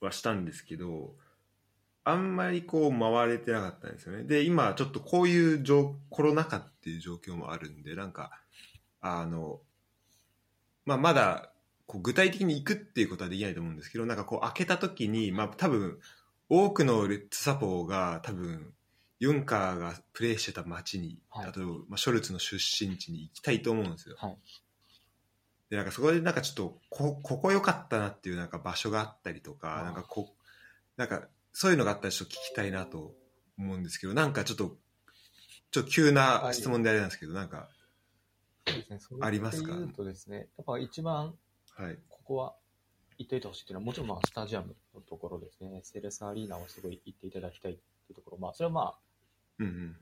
[0.00, 1.14] はしたんですけど、
[2.04, 8.30] あんまりこう回れてなかったんですよねで今ちょっとこういう状コロナ禍っていう状況もあるんでなんか
[9.00, 9.60] あの、
[10.84, 11.50] まあ、まだ
[11.86, 15.98] こう具体的に行くっていうことはできないと思うんですけどなんかこう開けた時にまあ多分
[16.50, 18.74] 多くのレッツサポーが多分
[19.18, 24.16] ユンカーがプレーしてた街に、はいあと、まあ、ショルツの出身地に行きたいと思うんですよ。
[24.18, 24.36] はい。
[25.70, 30.34] でなんかそこでなんかちょっとこここ良かったなっていうなんか場所があったりとかなんかこ
[30.96, 33.14] なんかそういうのがあったらちょっと聞きたいなと
[33.58, 34.76] 思うんですけどなんかちょっと
[35.70, 37.68] ちょっと急な質問であれなんですけどなんか
[39.20, 39.72] ありますか？
[39.72, 41.34] で言うとですね、やっぱ一番
[41.76, 41.98] はい。
[42.08, 42.54] ここは
[43.18, 48.94] 行っておいてほしいっていうのは、もちろんまあスタジアムのところですね、セレスアリーナをすごい行っていただきたいっていうところ、まあそれはまあ、
[49.58, 49.96] うんうん。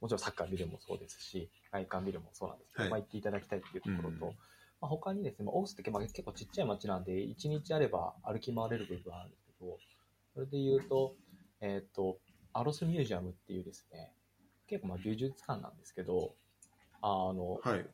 [0.00, 2.90] もちろんサッカー見るもそうですし、外観見るもそうなんですけど、はい。
[2.90, 4.32] まあ行っていただきたいっていうところと、うん
[4.84, 9.78] まあ、他にですね、まあ、オースってまあ結構ちっちゃい街なんで、1日あれば歩き回れる部分はあるんですけど、
[10.34, 11.14] それで言うと、
[11.62, 12.18] えっ、と、
[12.52, 14.12] アロスミュージアムっていうですね、
[14.66, 16.34] 結構まあ美術館なんですけど、
[17.00, 17.86] あの、はい。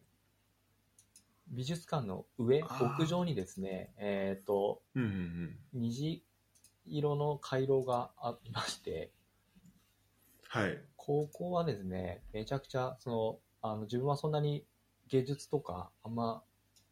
[1.46, 5.56] 美術館の上、屋上にですね、えっ、と、うんうんうん。
[5.74, 6.24] 虹
[6.86, 9.12] 色の回廊がありまして、
[10.48, 10.76] はい。
[10.96, 14.64] ここはですね、めちゃくちゃ、その、あの、自分はそんなに
[15.06, 16.42] 芸術とか、あんま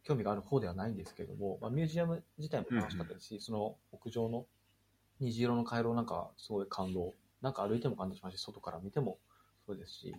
[0.04, 4.46] 興味がある方ではないんですけども、まあ、ミュージアム自体も楽しかったですし、その屋上の
[5.20, 7.14] 虹色の回廊なんかすごい感動。
[7.42, 9.18] なんか歩いても感動しましたし、外から見ても
[9.66, 10.12] そうですし、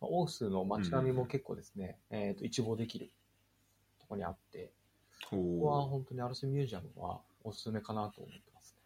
[0.00, 3.10] まあ、オースの街並みも結構ですね、えっ、と、一望できる
[4.00, 4.72] ところにあって、
[5.30, 8.76] ここはほ本当にアルスミュージアムはおすすめかなと思ってます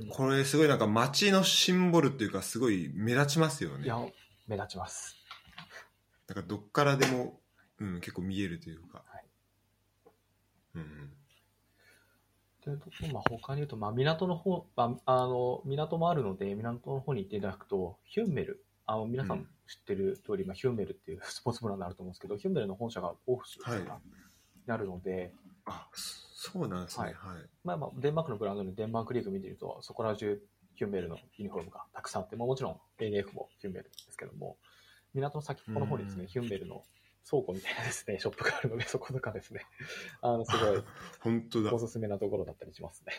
[0.00, 0.10] ね。
[0.10, 3.98] これすごいなんか街のシンボルっていうかすごい目立ちますよねいや、
[4.46, 5.16] 目立ちます。
[6.28, 7.40] なんかどっからでも、
[7.80, 9.24] うん、結構見えるというか、はい。
[10.74, 11.12] うんうん。
[12.62, 19.40] というところ、まあ、他に言うと、まあ、港の方、まあ、あの、港もあるので、港の方に行っていただくと、ヒュンメル、あの、皆さうん。
[19.40, 23.80] ん知ってる通り、まあ、ヒュンメルっていう スポーツブランドあると思うんですけど、ヒュンメルの本社がオフィスはい。
[23.80, 23.86] に
[24.66, 25.32] なるので、
[25.64, 27.06] あそそうなんですね。
[27.06, 27.14] はい、
[27.64, 30.40] まあまあ、デンマークのブランドでデンマークリーグ見てると、そこら中
[30.76, 34.56] ヒュンメルのユニフォームがたくさんあって、まあ、もちろん ANF もヒュンメルですけども、
[35.14, 36.28] 港の先っぽの方にですね、うん。
[36.28, 36.84] ヒュンメルの
[37.28, 39.66] 倉庫みたいなですね、ショップがあるので、そことかですね、
[40.22, 40.84] あの、すごい
[41.20, 43.12] 本当だおすすめなところだったりしますね。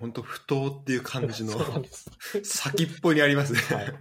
[0.00, 1.52] 本当不当っていう感じの。
[2.42, 3.94] 先っぽにありますね、はい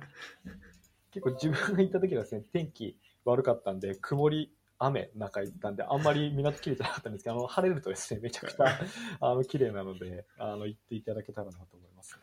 [1.11, 8.79] 結構自分が行った時はですね、天気悪かったんで、曇り、雨の中行ったんで、あんまり港綺麗じゃなかったんですけど、あの晴れるとですね、めちゃくちゃ
[9.19, 12.21] あの綺麗なので、あの行っていただけたらなと思います、ね。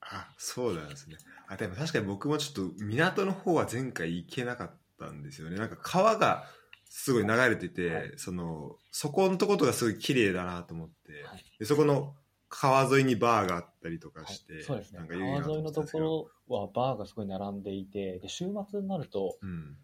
[0.00, 1.16] あそうなんですね
[1.48, 5.56] あでも確かに僕もちょっと港の方は前回行けなかったんですよね。
[5.56, 6.44] なんか川が
[6.84, 8.12] すごい流れてて、はい。
[8.16, 11.44] そのそこのとことがすごい綺麗だなと思って、はい。
[11.58, 12.14] でそこの
[12.48, 14.34] 川沿いにバーがあったりとかはい。
[14.34, 15.00] して、そうですね。
[15.08, 19.76] 川沿いのところはバーがすごい並んでいて、で週末になるとうん。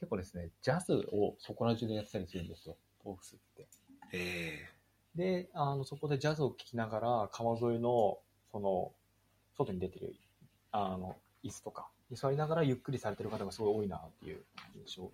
[0.00, 3.68] 結構ですね、ジャズをそこら中でやってたりするんですよ、オフスって。
[4.12, 4.66] え。
[5.14, 8.18] で、あの、そこでジャズを聴きながら、川沿いの、
[8.50, 8.92] その、
[9.58, 10.14] 外に出てる、
[10.72, 14.42] あの、椅子とかに座りながらゆっくりされてる方がすごい多いなっていう
[14.76, 15.10] 印象が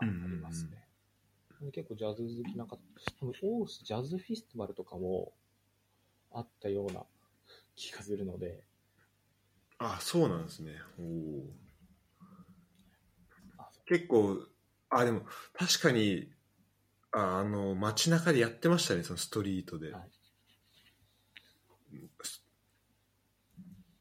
[0.00, 0.84] ありますね。
[1.60, 2.76] で結構ジャズ好きなんか、
[3.20, 5.32] 多分オースジャズフェスティバルとかも
[6.32, 7.04] あったような
[7.76, 10.72] 気がするので、ー、あそうなんですね。
[10.98, 11.02] お
[13.86, 14.38] 結構
[14.90, 16.30] あでも確かに
[17.12, 20.10] ああの街中でやってましたねそのストリートで、はい。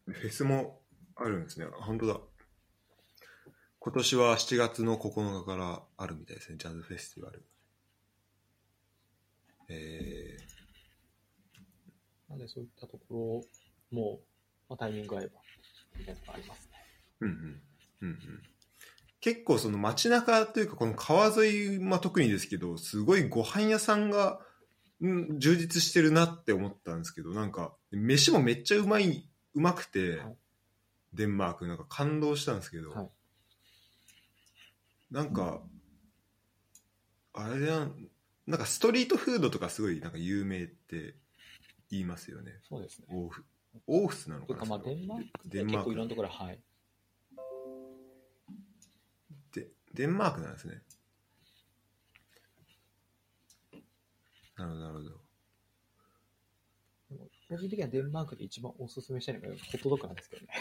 [0.05, 0.82] フェスも
[1.15, 1.65] あるんですね。
[1.65, 2.19] あ本当だ。
[3.79, 6.57] 今年は7月の9日からあるみたいですね。
[6.57, 7.45] ジャズフェスティバル。
[9.69, 10.37] え
[12.29, 13.41] なのでそういったとこ
[13.91, 14.19] ろも、
[14.69, 15.33] まあ、タイミング合えば、
[15.97, 16.71] みたいなのがありますね。
[17.21, 17.61] ー、うんうん。
[18.01, 18.17] うんうん。
[19.19, 24.41] 結構その街中というかこの川沿い、まあ、特にですけどすごいご飯屋さんが、
[25.01, 30.35] うん、充実してるなって思ったんですけどなんか飯もめっちゃうまいうまくて、はい
[31.13, 33.09] デンマークなんか感動したんですけど、はい。
[35.11, 35.61] なんか
[37.33, 37.87] あれや
[38.47, 41.15] なんかストリートフードとかすごいなんか有名って
[41.89, 42.53] 言いますよね。
[42.67, 43.07] そうですね。
[43.09, 43.45] オーフ
[43.87, 45.83] オーフスなのかなか、まあ、デンマークデンマーク。
[45.83, 46.59] で結構いろんなところ、はい。
[49.53, 50.81] でデンマークなんですね。
[54.55, 55.22] なるほどなるほど
[57.57, 60.53] 個人的にはデンマークで一番おすすめしたいのがホットドッグなんですけどね。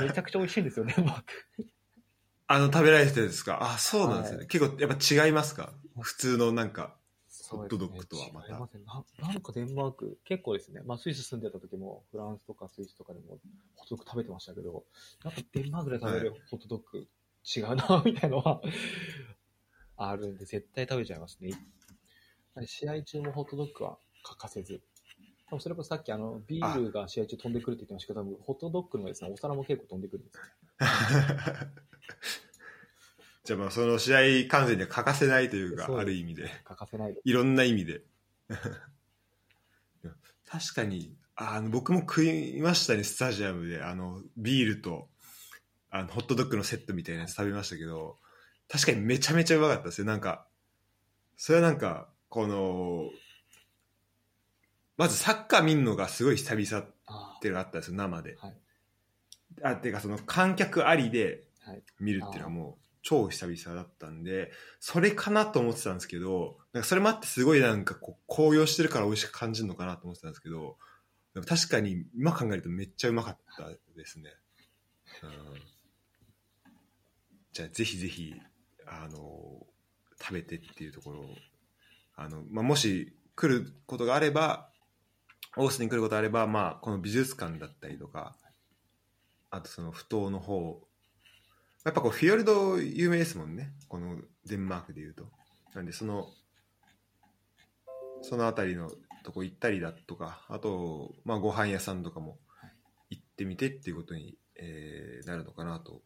[0.06, 1.32] めちゃくちゃ美味しいんですよ、デンマーク。
[2.48, 3.58] あの食べられてるんですか？
[3.60, 5.72] あそうなんですね、はい結構やっぱ違いますか？
[6.00, 6.96] 普通のなんか
[7.48, 9.04] ホットドッグとはまた違いますねな。
[9.28, 13.38] なんかデンマーク、結構ですね、まあスイス住んでた時も、フランスとかスイスとかでも
[13.74, 14.84] ホットドッグ食べてましたけど、
[15.24, 17.06] なんかデンマークで食べるホットドッグ
[17.44, 18.60] 違うな、みたいなのは
[19.96, 21.50] あるんで、絶対食べちゃいますね。
[22.66, 24.82] 試合中もホットドッグは欠かせず。
[25.48, 30.42] 多分それこそさっきあの、ビールが試合中飛んでくるって言ってましたけど、ホットドッグのですね、お皿も結構飛んでくるんですよ。
[33.44, 36.50] じゃあまあその試合観戦には欠かせないというか、そうある意味で。
[36.64, 37.16] 欠かせない。
[37.24, 38.02] いろんな意味で。
[40.46, 43.82] 確かに、あの、僕も食いましたね、スタジアムで。
[43.82, 45.08] あの、ビールと、
[45.90, 48.18] あの、ホットドッグのセットみたいなやつ食べましたけど、
[48.68, 50.06] 確かにめちゃめちゃうまかったですよ。
[50.06, 50.48] なんか、
[51.36, 53.10] それはなんか、この、
[54.96, 58.36] まずサッカー見るのがすごい久々っあていうのがあったんですよ、生で。
[58.38, 58.54] はい
[59.62, 61.44] あ、っていうかその観客ありで。
[61.98, 70.76] 見るっていうのはもう超久々だったんで、それかなと思ってたんですけど、なんかそれもあってすごいなんかこう高揚してるから美味しく感じるのかなと思ってたんですけど、
[71.44, 74.30] 確かに今考えるとめっちゃうまかったですね。
[75.22, 75.30] うん、
[77.52, 78.34] じゃあぜひぜひ、
[78.86, 79.66] あの、
[80.20, 81.28] 食べてっていうところを、
[82.14, 84.70] あの、まあ、もし来ることがあれば、
[85.56, 88.36] オースに来ることがあれば、まあ、この美術館だったりとか、
[89.50, 90.86] あとその不当の方
[91.86, 93.72] やっぱこうフィヨルド有名ですもんね。
[93.88, 95.24] このデンマークでいうと。
[95.72, 96.26] なんでその
[98.22, 98.90] その辺りの
[99.22, 102.38] とこ行ったりだとかあと、まあ、ご飯屋さんとかも
[103.08, 106.02] 行ってみてっていうことに、えーなるのかなと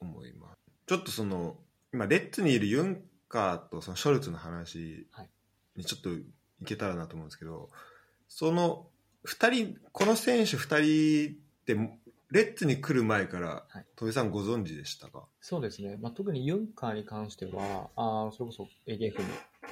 [0.00, 0.56] 思います。
[0.86, 1.58] ちょっとその
[1.92, 5.30] 今レッツにいるユンカーとそのショルツの話はい。
[5.76, 6.24] にちょっとい
[6.64, 7.68] けたらなと思うんですけど
[8.28, 8.86] その
[9.26, 11.98] 2人この選手2人って
[12.30, 13.86] レッツに来る前からはい。
[13.96, 15.24] 戸井さんご存知でしたか？
[15.40, 15.96] そうですね。
[16.00, 19.26] まあ、特にユンカーに関しては、あーそれこそ AGF に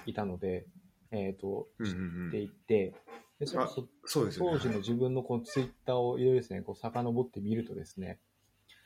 [0.07, 0.66] いたので、
[1.11, 2.95] えっ、と、知っていて、
[3.38, 4.33] でそれこそね。
[4.38, 8.19] 当時の自分のこのツイッターをいろいろですね、こう遡ってみるとですね、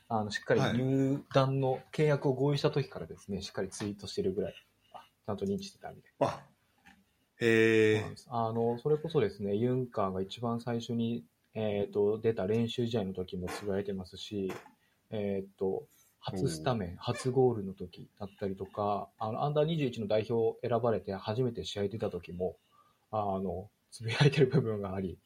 [0.09, 0.77] あのしっかりはい。
[0.77, 4.55] 入団の契約を合意した時からですね、しっかりツイートしてるぐらい、
[4.93, 6.41] あちゃんと認知してたみたいあ
[7.41, 11.25] へあの、それこそですね、ユンカーが一番最初に、
[11.55, 14.53] えー、と出た練習試合の時もつぶやいてますし、
[15.09, 15.83] えー、と
[16.19, 22.57] 初スタメン、初ゴールの時だったりとか、あのアンダー21の代表選ばれて初めて試合出た時も、
[23.11, 25.17] あのつぶやいてる部分があり、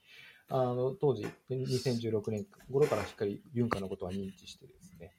[0.47, 5.11] あの当時、2016年頃からしっかりユンカーのことは認知してですね、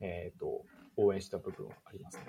[0.00, 0.64] えー、と
[0.96, 2.24] 応援した部分はありますね。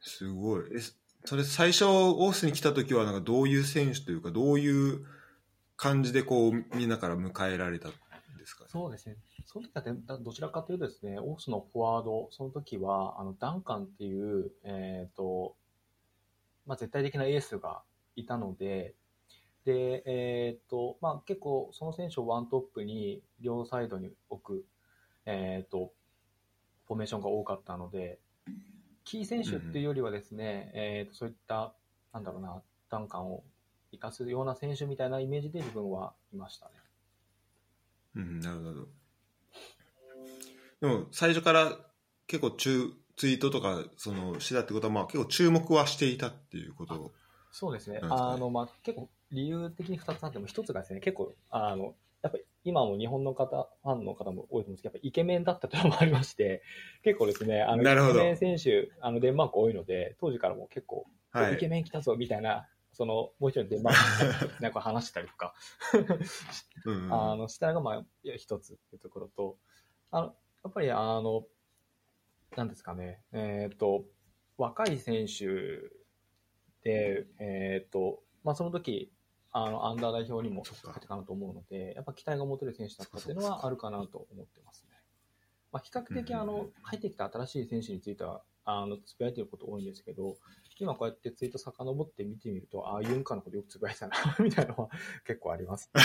[0.00, 0.64] すごい。
[0.74, 0.80] え
[1.24, 5.04] それ最初オースに来た時はなんかどういう選手というかどういう
[5.76, 7.90] 感じでこうみんなから迎えられたん
[8.38, 8.64] ですか？
[8.68, 9.16] そうですね。
[9.44, 15.56] その時はどちらかというとですね、オースのフォワード、その時は、あの、ダンカンっていう、えっ、と、
[16.64, 17.82] まあ、絶対的なエースが
[18.16, 18.94] いたので、
[19.66, 24.64] で、えっ、と、まあ、結構、その選手をワントップに、両サイドに置く、
[25.26, 25.92] えっ、と、
[26.86, 28.18] フォーメーションが多かったので、
[29.04, 31.74] キー選手っていうよりはですね、えっ、と、そういった、
[32.12, 33.42] なんだろうな、ダンカンを
[33.90, 36.72] 生かすような選手みたいなイメージで自分はいましたね。
[38.14, 38.88] うんなるほど
[40.82, 41.78] でも最初から
[42.26, 47.12] 結構中ツイートとかそのしてたってことはまあ結構注目はしていたっていうこと
[47.52, 47.96] そうですね。
[47.96, 56.62] すかねあの、まあ、結構理由的に2つあっても、1つがですね、結構、あの、やっぱり今も日本の方、ファンの方も多いと思うんですけど、やっぱイケメンだったというのもありまして、
[57.02, 61.54] 結構ですね、あの、イケメン選手、あの、デンマーク多いので、当時からも結構、はい。
[61.54, 65.54] イケメン来たぞ、みたいな、その、もう一人のデンマークのなんか話したりとか、
[67.10, 68.04] あの、したのが、まあ、
[68.36, 69.58] 一つっていうところと、
[70.10, 71.46] あの、やっぱり、あの、
[72.56, 74.04] なんですかね、えっ、と、
[74.58, 75.46] 若い選手
[76.82, 79.10] で、えっ、と、まあ、その時、
[79.52, 84.96] あの、アンダー代表にも入ってたなと思うので、やっぱ期待が持てる選手だったっていうのはあるかなと思ってますね。
[85.72, 90.36] まあ、比較的、あの、入ってきた新しい選手については、あの、つぶやいてること多いんですけど、
[90.78, 94.90] 今こうやってツイート遡って見てみると、ああ、ユンカのことよくつぶやいてたな、 みたいなのは
[95.24, 95.90] 結構あります。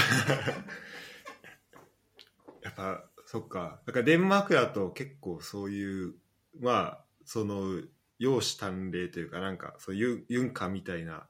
[2.62, 6.16] やっぱそっかだからデンマークだと結構そういう
[6.60, 7.82] まあその
[8.20, 11.28] 容姿端麗というかなんかそういうユンカみたいな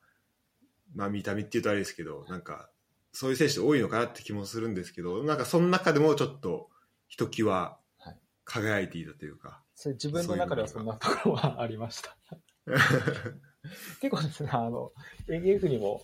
[0.96, 2.70] まあ見た目っていうとあれですけどなんか
[3.12, 6.70] そういう選手多いのかなって気もするんですけどなんかその中でもちょっと
[7.08, 8.18] ひときわはい。
[8.48, 12.18] 輝いていたというか、それ自分の中ではそんなところはありました。
[14.02, 14.92] 結構ですね、あの、
[15.28, 16.02] AGF にも、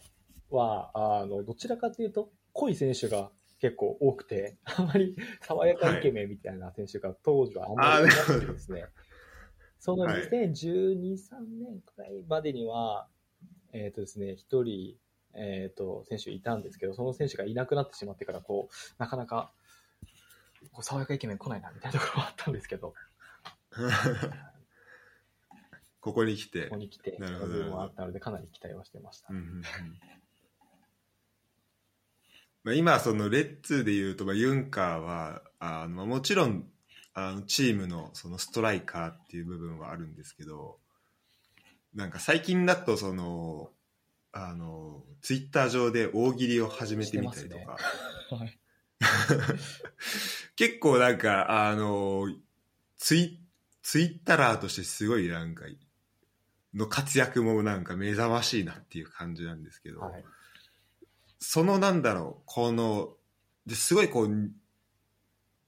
[0.49, 8.86] は、あの、どちらかというと、濃い選手が結構多くて、あまり爽やかイケメンみたいな選手が当時はあんまりいなくてですね、
[9.79, 10.21] そのはい。
[10.29, 13.07] 2012、3年くらいまでには、
[13.74, 14.95] えっ、とですね、一人、
[15.34, 19.51] えっ、と、選手いたんですけど、その選手がいなくなってしまってから、こう、なかなか、
[20.71, 22.93] こう爽やかイケメン来ないな、みたいなところはあったんですけど、
[25.99, 26.76] ここに来てここ。
[26.78, 29.28] に来て、なるほどあったので、かなり期待はしてました。
[29.34, 29.63] うんうんうん
[32.63, 36.65] まあ、今そのレッツでいうと、まあ、ユンカーはあのもちろん
[37.13, 40.80] あのチームのそのストライカーっていう部分はあるんですけど
[41.93, 43.69] なんか最近だとその
[44.31, 47.77] あのツイッター上で大喜利を始めてみたりとか、
[48.35, 48.59] はい。
[50.55, 52.27] 結構なんかあの
[52.97, 53.39] ツイ
[53.81, 55.65] ツイッターとしてすごいなんか
[56.73, 60.23] の活躍もなんか目覚ましいなっていう感じなんですけど、はい。
[61.39, 63.15] そのなんだろう、この、
[63.65, 64.51] ですごいこう、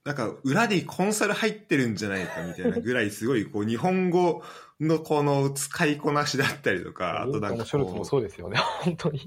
[0.04, 4.42] なんか裏でコンサル入ってるんじゃないかみたいなぐらいすごいこう日本語
[4.80, 9.20] のこの使いこなしだったりとか、 あとなんかショルツもこそうですよね、 本当に。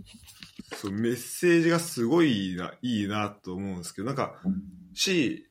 [0.72, 4.40] う、そうメッセージがすごいな、いいなと思うんですけど、なんか、
[4.94, 5.48] し、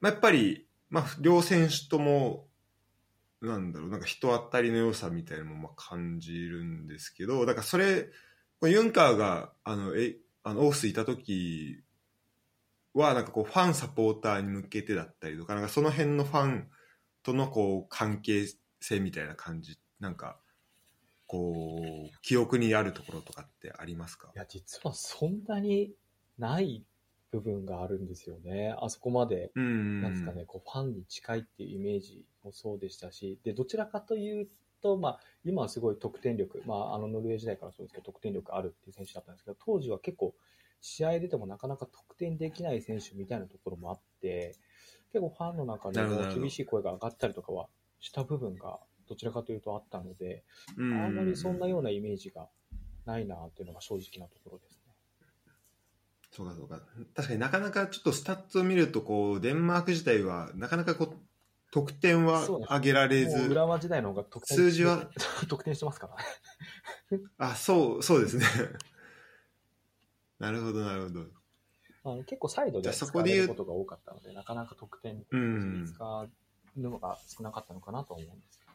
[0.00, 2.48] まあ、やっぱり、まあ、両選手とも、
[3.40, 8.08] なんだろう、なんか人当たりの良さみたいなのもまあ感じるんですけど、だからそれ、
[8.62, 11.84] ユンカーが、あの、え、あの、オースいた時
[12.94, 16.68] は、なんかこう、ファンサポーターに向けてだったりとか、なんかその辺のファン
[17.22, 18.46] とのこう、関係
[18.80, 20.40] 性みたいな感じ、なんか、
[21.26, 21.76] こ
[22.12, 24.30] う、記憶にあるところとかってありますか？
[24.34, 25.92] いや、実はそんなに
[26.38, 26.84] ない
[27.30, 28.74] 部分があるんですよね。
[28.80, 30.02] あそこまで、うん。
[30.02, 34.48] なんですかね、こう、ファンに近いっていうイメージもそうでしたし、で、どちらかという
[34.80, 40.34] と、まあ、今はすごい得点力、まあ、あの、ノルウェー時代からそうですけど、得点力あるっていう選手だったんですけど、当時は結構、
[40.80, 44.54] 試合出てもなかなか得点できない選手みたいなところもあって、
[45.12, 47.68] 結構ファンの中でも厳しい声が上がったりとかは
[48.00, 50.44] した部分が、どちらかというとあったので、
[50.76, 52.48] うんあんまりそんなようなイメージが
[53.06, 54.92] ないなっていうのが正直なところですね。
[56.30, 56.80] そうかそうか。
[57.14, 61.16] 確かになかなかちょっとスタッツを見ると、こう、デンマーク自体は、なかなかこう、
[61.70, 65.10] 得点は上げられず、浦和時代の方が得点数字は？
[65.48, 66.08] 得点してますか
[67.10, 67.24] らね。
[67.38, 68.44] あ、そう、そうですね。
[70.38, 71.26] なるほど、なるほど。
[72.04, 75.88] あの結構サイドで使われることが多かったので、なかなか得点うんに
[76.80, 78.68] のが少なかったのかなと思うんですけ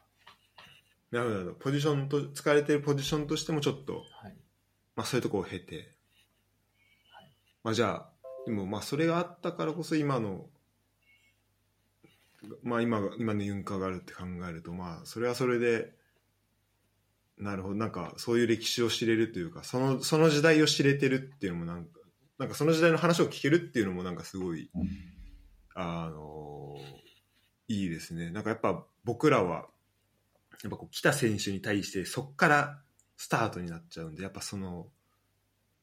[1.14, 1.52] なるほど。
[1.52, 3.98] ポジションと、使われてるポジションとしてもちょっと、ど。
[3.98, 4.36] はい。
[4.96, 5.86] まあそういうところを経て、はい
[7.62, 8.10] まあじゃあ、
[8.46, 10.46] でもまあそれがあったからこそ今の、
[12.62, 15.92] まあ今が、今のユンカーがあるって考えると、まあそれはそれで、
[17.38, 22.00] なるほど、なんかそういう歴史を知れるというか、その、その時代を知れてるっていうのもなんか、
[22.38, 24.68] なんかその時代の話を聞けるっていうのもなんかすごい、
[25.74, 26.76] あの
[27.68, 28.30] いいですね。
[28.30, 29.66] なんかやっぱ僕らは、
[30.62, 32.78] やっぱこう来た選手に対してそっから
[33.16, 34.86] スタートになっちゃうんで、やっぱその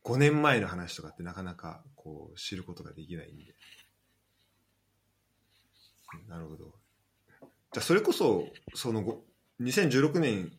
[0.03, 3.55] 5年前の話とかってなかなかこう知ることができないんで。
[6.27, 6.65] なるほど。
[7.73, 9.23] じゃあそれこそ、そのご
[9.61, 10.51] 2016年、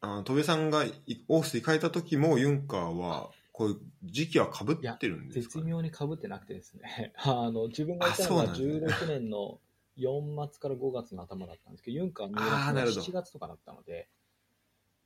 [0.00, 0.92] あの戸部さんがい
[1.28, 9.58] オースに変えた時もユンカーは、こういう時期はかぶってるんですか、絶妙に被ってなくてですね、 あの、自分がいたのがあそうなんだ16年の
[9.98, 14.08] 4月から5月の頭だったんですけど、ユンカー入学があーなるほど7月とかだったので、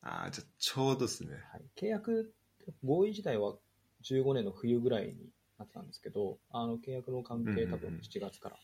[0.03, 1.35] ああ、じゃあちょうどですね。
[1.53, 2.35] はい、契約、
[2.85, 3.55] 合意自体は
[4.03, 8.57] 15年の冬ぐらいになってたんですけど、あの契約の関係、多分7月から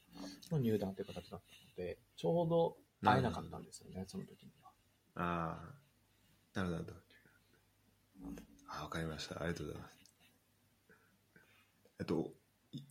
[0.51, 4.71] の入団という形だったので、ちょうど会えなかったんですよね、その時には。
[5.15, 5.73] あ
[6.55, 6.93] あ、なるほど。
[8.69, 9.37] あわかりました。
[9.41, 9.99] ありがとうございます。
[12.01, 12.33] えっと、
[12.73, 12.83] い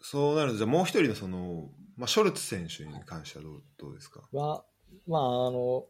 [0.00, 4.22] そうなると、じゃあもう一人のその、まあ、ショルツ選手に関してはどうどうですか？
[4.32, 4.64] は、
[5.06, 5.86] まあ、あの、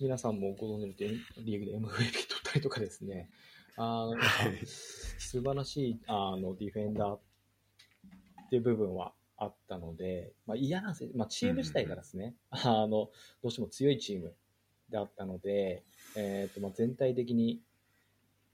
[0.00, 3.28] 皆さんもご存知のリーグで MVP 取ったりとかですね、
[3.76, 4.16] あの、は
[4.48, 4.66] い。
[4.66, 7.20] 素晴らしいあのディフェンダーっ
[8.50, 13.10] ていう部分はあったので、まあ、嫌なんですよ、まあ、チーム自体がですね、あのど
[13.44, 14.34] うしても強いチーム
[14.90, 15.82] であったので、
[16.14, 17.60] えーとまあ、全体的に、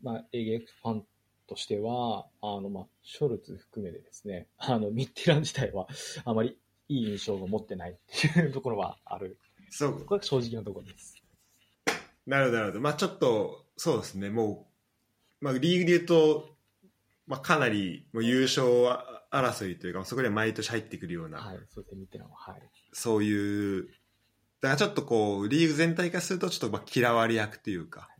[0.02, 1.04] まあ、AGF ファン
[1.48, 5.86] としてはあの、まあ、ショルツ含めてですねあのミッティラン自体は
[6.24, 6.56] あまり
[6.88, 9.38] いい印象を持ってないっていうところはある
[9.72, 11.16] そう、これが正直なところです。
[12.26, 12.80] なるほど、なるほど。
[12.82, 14.68] まあちょっと、そうですね、も
[15.40, 16.50] う、まあリーグで言うと、
[17.26, 18.66] まあかなりもう優勝
[19.30, 22.36] 争いというか、そこには毎年入ってくるような、はい、そうですね、ミッティランは。
[22.36, 22.60] はい。
[22.92, 23.88] そういう、
[24.60, 28.10] だからちょっとこう、リーグ全体化すると、ちょっとまあ嫌われ役というか、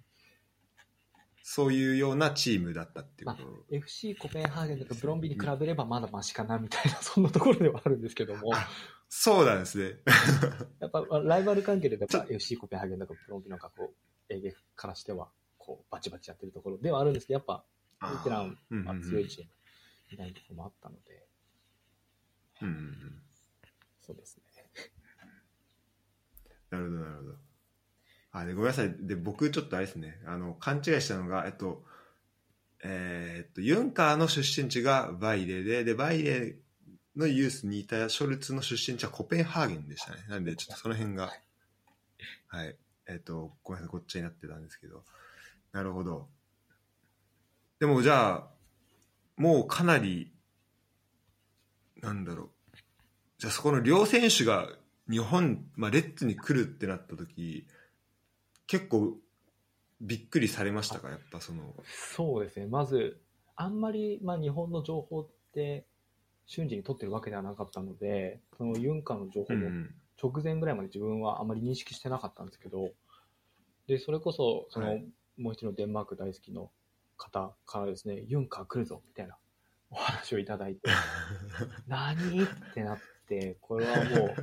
[1.42, 3.74] そういうようなチームだったっていうこと。
[3.74, 8.68] FC コペンハーゲンとかブロンビに比べればまだマシかなみたいな、そんなところではあるんですけども、あ
[9.08, 9.98] そうなんですね。
[10.80, 13.92] やっぱライバル関係でやっぱ FC コペンハーゲンとかブロンビのかこ
[14.30, 17.64] う、AGF からしては、こう、バチバチやってるところではあるんですけど、やっぱ、
[18.00, 19.50] ベテランは強いチーム
[20.10, 21.26] みたいなところもあったので、
[22.62, 23.22] うん
[24.00, 24.42] そうですね。
[26.70, 27.51] なるほど、なるほど。
[28.32, 28.94] あでごめんなさい。
[28.98, 30.18] で僕ちょっとあれですね。
[30.26, 31.84] あの勘違いしたのがえっと
[32.82, 36.56] えーっとユンカーの出身地がバイレででバイレ
[37.14, 40.24] のユースにいたショルツの出身地はコペンハーゲンでしたね。
[40.28, 41.30] なんでちょっとその辺が
[42.48, 42.76] はい。
[43.06, 43.92] えっとごめんなさい。
[43.92, 45.04] ごっちゃになってたんですけど。
[45.72, 46.28] なるほど。
[47.80, 48.48] でもじゃあ
[49.36, 50.32] もうかなり
[52.00, 52.50] なんだろう。
[53.38, 54.68] じゃあそこの両選手が
[55.10, 57.66] 日本、まあ、レッツに来るってなった時
[58.66, 59.16] 結構
[60.00, 61.10] びっくりされましたか？
[61.10, 61.74] やっぱその。
[62.16, 62.66] そうですね。
[62.66, 63.20] まず、
[63.56, 65.86] あんまり、まあ、日本の情報って
[66.46, 72.92] 瞬時に取ってるわけではなかったので、そのユンカーの情報もうん直前ぐらいまで自分はあまり認識してなかったんですけど、
[73.88, 75.04] で、それこそ、その、はい。
[75.36, 76.70] もう一人のデンマーク大好きの
[77.16, 79.36] 方からですね、ユンカー来るぞ、みたいな
[79.90, 80.88] お話をいただいて、
[81.88, 82.44] 何？
[82.44, 84.34] ってなって、これはもう、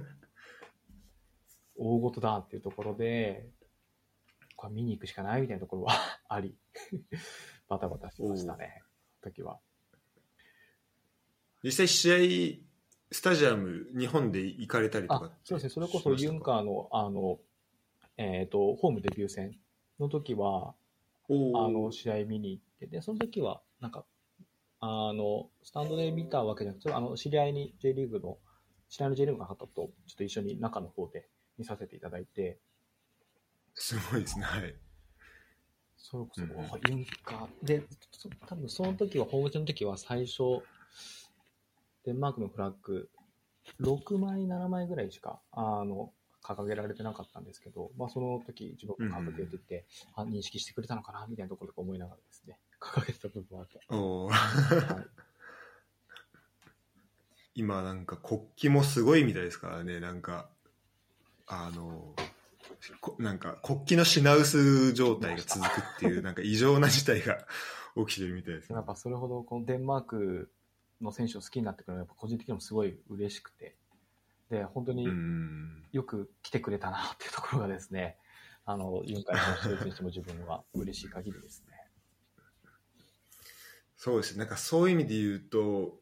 [1.78, 3.48] 大事だっていうところで、
[4.60, 5.94] これ見に行くしかないみたいなところは
[6.28, 6.54] あり、
[7.70, 8.84] バタバタしましたね、
[9.22, 9.58] 時は。
[11.64, 12.70] 実際試合
[13.12, 17.40] スタジアム日本で行かれたりとかあそうですね、それこそユンカーの、あの、
[18.18, 19.58] えっ、と、ホームデビュー戦
[19.98, 20.76] の時は、
[21.30, 24.06] あの、試合見に行って、で、その時は、なんか、
[24.82, 28.38] あの、スタンドで見たわけじゃなくて、あの、知り合いに J リーグの、
[28.90, 32.60] 知り合いの J リーグの方と、ちょっと一緒に中の方で見させていただいて、
[33.80, 34.46] すごいですね。
[34.46, 34.76] はい。
[35.98, 36.58] それこそ、うんうん。
[36.90, 40.64] ユンカー、で、そ多分その時は、ホーム戦の時は最初、
[42.06, 43.10] デンマークのフラッグ、
[43.82, 46.14] 6枚、7枚ぐらいしか、あの、
[46.44, 53.80] 掲げられてなかったんですけど、まあその時自分が掲げてて、あ、認識してくれたのかな、みたいなところで思いながらですね、掲げてた部分はあって。
[53.90, 54.32] おー。
[54.32, 55.06] はい。
[57.56, 60.50] 今なんか国旗もすごいみたいですからねなんか
[61.46, 62.24] あのこ
[63.18, 67.46] なんか国旗の品薄状態が続くっていう なんか異常な事態が
[68.08, 68.76] 起きてるみたいですね。
[68.76, 70.52] やっぱそれほどこのデンマーク
[71.02, 73.76] の選手を好きになってくれるのはやっぱ個人的にもすごい嬉しくて、
[74.50, 78.18] で、本当にうんよく来てくれたなっていうところがですね、
[78.66, 81.88] あの、ユンカーの選手も自分は嬉しい限りですね。
[83.96, 84.40] そうですね。
[84.40, 86.00] なんかそういう意味で言うと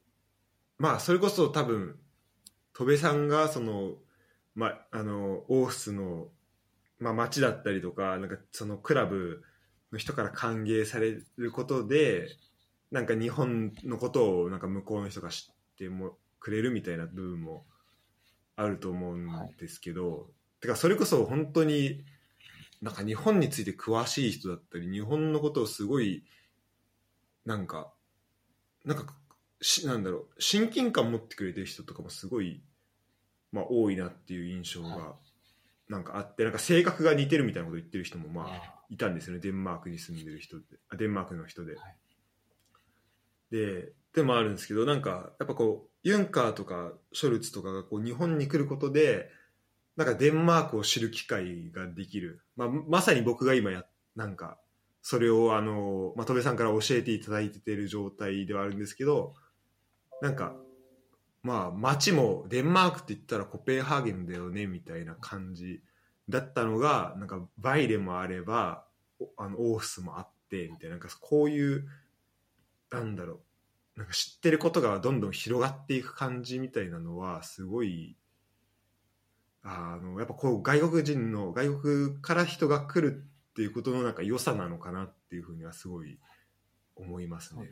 [0.78, 2.00] まあそれこそ多分
[2.74, 3.96] 戸部さんがその
[4.54, 6.28] まああのオースの、
[7.00, 9.44] まあ、街だったりとかなんかそのクラブ
[9.92, 12.28] の人から歓迎されることで
[12.92, 17.66] なんか日本のことをなんか向こうの人が知ってもくれるみたいな部分も
[18.56, 19.28] あると思うん
[19.60, 20.28] ですけど、
[20.62, 22.04] てかそれこそ本当に
[22.82, 26.24] なんか日本について詳しい人だったり日本のことをすごい
[27.46, 27.92] なんか
[28.86, 29.14] なんか
[29.62, 32.62] しなんだろう親近感持ってくれてる人とかもすごい、
[33.52, 35.16] まあ、多いなっていう印象が
[35.90, 39.40] なんかあってなんか性格が似てるみたいなこと言ってる人もまああいたんですよね。
[39.40, 41.76] デンマークに住んでる人であデンマークの人で。
[41.76, 41.96] はい。
[43.52, 49.30] ででもあるんですけどなんかやっぱこうユンカーとかショルツとかがこう日本に来ることで
[49.96, 53.86] なんかデンマークを知る機会ができる、まあ、まさに僕が今や
[54.16, 54.58] なんか
[55.02, 59.34] それをあの、まあ、戸部さんから教えていただいてる状態ではあるんですけど
[60.22, 60.56] なんか
[61.48, 65.82] まあ街もデンマークって言ったらコペンハーゲンだよねみたいな感じ
[66.28, 68.84] だったのがなんかバイレもあれば
[69.38, 71.88] あのオースもあってみたいななんかこういう
[72.92, 73.40] なんだろ
[73.96, 78.18] うなんか知ってることがどんどん広がっていく感じみたいなのはすごい
[79.64, 86.20] あのやっぱこう外国人の外国から人が来るっていうことのなんか良さなのかなっていうふうにはすごい
[86.98, 87.70] 思いますね。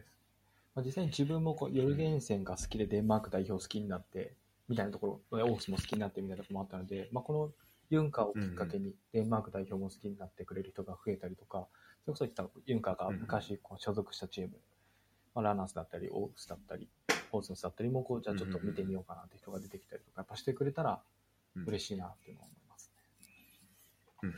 [0.76, 4.36] まあ、実際に自分もこうヨルゲンセンが好きでデンマーク代表好きになって、
[4.68, 7.52] みたいなところ、オースも好きになってみたいなところもあったので、まあ、この
[7.90, 11.68] ユンカーをきっかけにデンマーク代表も好きになってくれる人が増えたりとか、
[12.04, 14.58] それこそ言ったユンカーが昔こう所属したチーム、
[15.34, 16.90] まあ、ランナースだったり、オースだったり、
[17.32, 21.02] オースだったりもこう、じゃあちょっと見てみようかなって人が出てきたりとか、やっぱしてくれたら
[21.56, 21.64] うん。
[21.68, 22.92] 嬉しいなっていうのは思います
[24.24, 24.30] ね。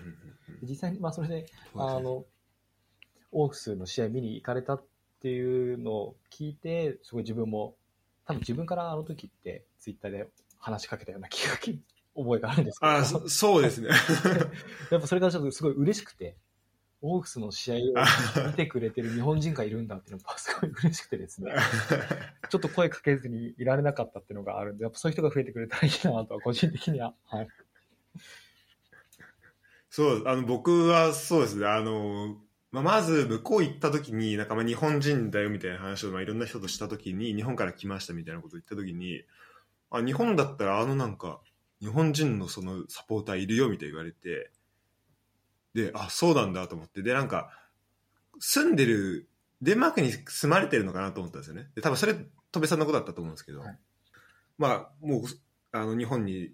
[0.63, 2.25] 実際に、まあそれで、あの、
[3.31, 4.83] オークスの試合見に行かれたっ
[5.19, 7.75] ていうのを聞いて、すごい自分も、
[8.25, 10.27] 多分自分からあの時ってツイッターで
[10.59, 11.81] 話しかけたような気がき、
[12.15, 13.89] 覚えがあるんですけど、あそそうですね。
[14.91, 16.35] やっぱそれがちょっとすごい嬉しくて、
[17.01, 21.53] オークスの試合を見てくれてる日本人がいるんだっていうのがすごい嬉しくてですね、
[22.49, 27.47] ちょっと声かけずにいられなかったっていうのがあるんで、やっぱそういう人が増えてくれたらいいなとは個人的には、はい。
[29.89, 32.37] そうあの僕はそうですねあの、
[32.81, 39.23] まあ、まず向こう行った時になんかまあ日本人だよみたいな話をまあいろんな人とした時に日本から来ましたみたいなことを言った時に
[39.89, 41.39] あ日本だったらあのなんか
[41.79, 44.51] 日本人のそのサポーターいるよみたいに言われて
[45.77, 47.03] で、あ、そうなんだと思って。
[47.03, 47.51] で、なんか、
[48.39, 49.29] 住んでる、
[49.61, 51.69] デンマークに住まれてるのかなと思ったんですよね。
[51.75, 52.15] で、多分それ、
[52.51, 53.79] 戸部さんのことだったと思うんですけど、はい
[54.57, 55.21] まあ、もう、
[55.71, 56.51] あの、日本に、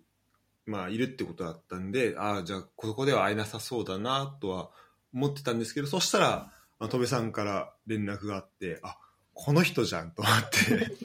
[0.65, 4.71] まあ、いるってことだったんで、ああ、じゃあ、ここでは会えなさそうだな、とは
[5.13, 6.53] 思ってたんですけど、そしたら、
[6.89, 8.97] 戸部さんから連絡があって、あ、
[9.33, 10.95] この人じゃん、と思って。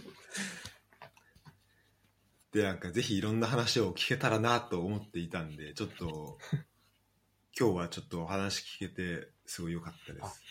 [2.59, 6.39] で、なんか、ぜひいろんな話を聞けたらな、と思っていたんで、ちょっと、
[7.59, 10.43] 今日はちょっとお話聞けて、すごい良かったです。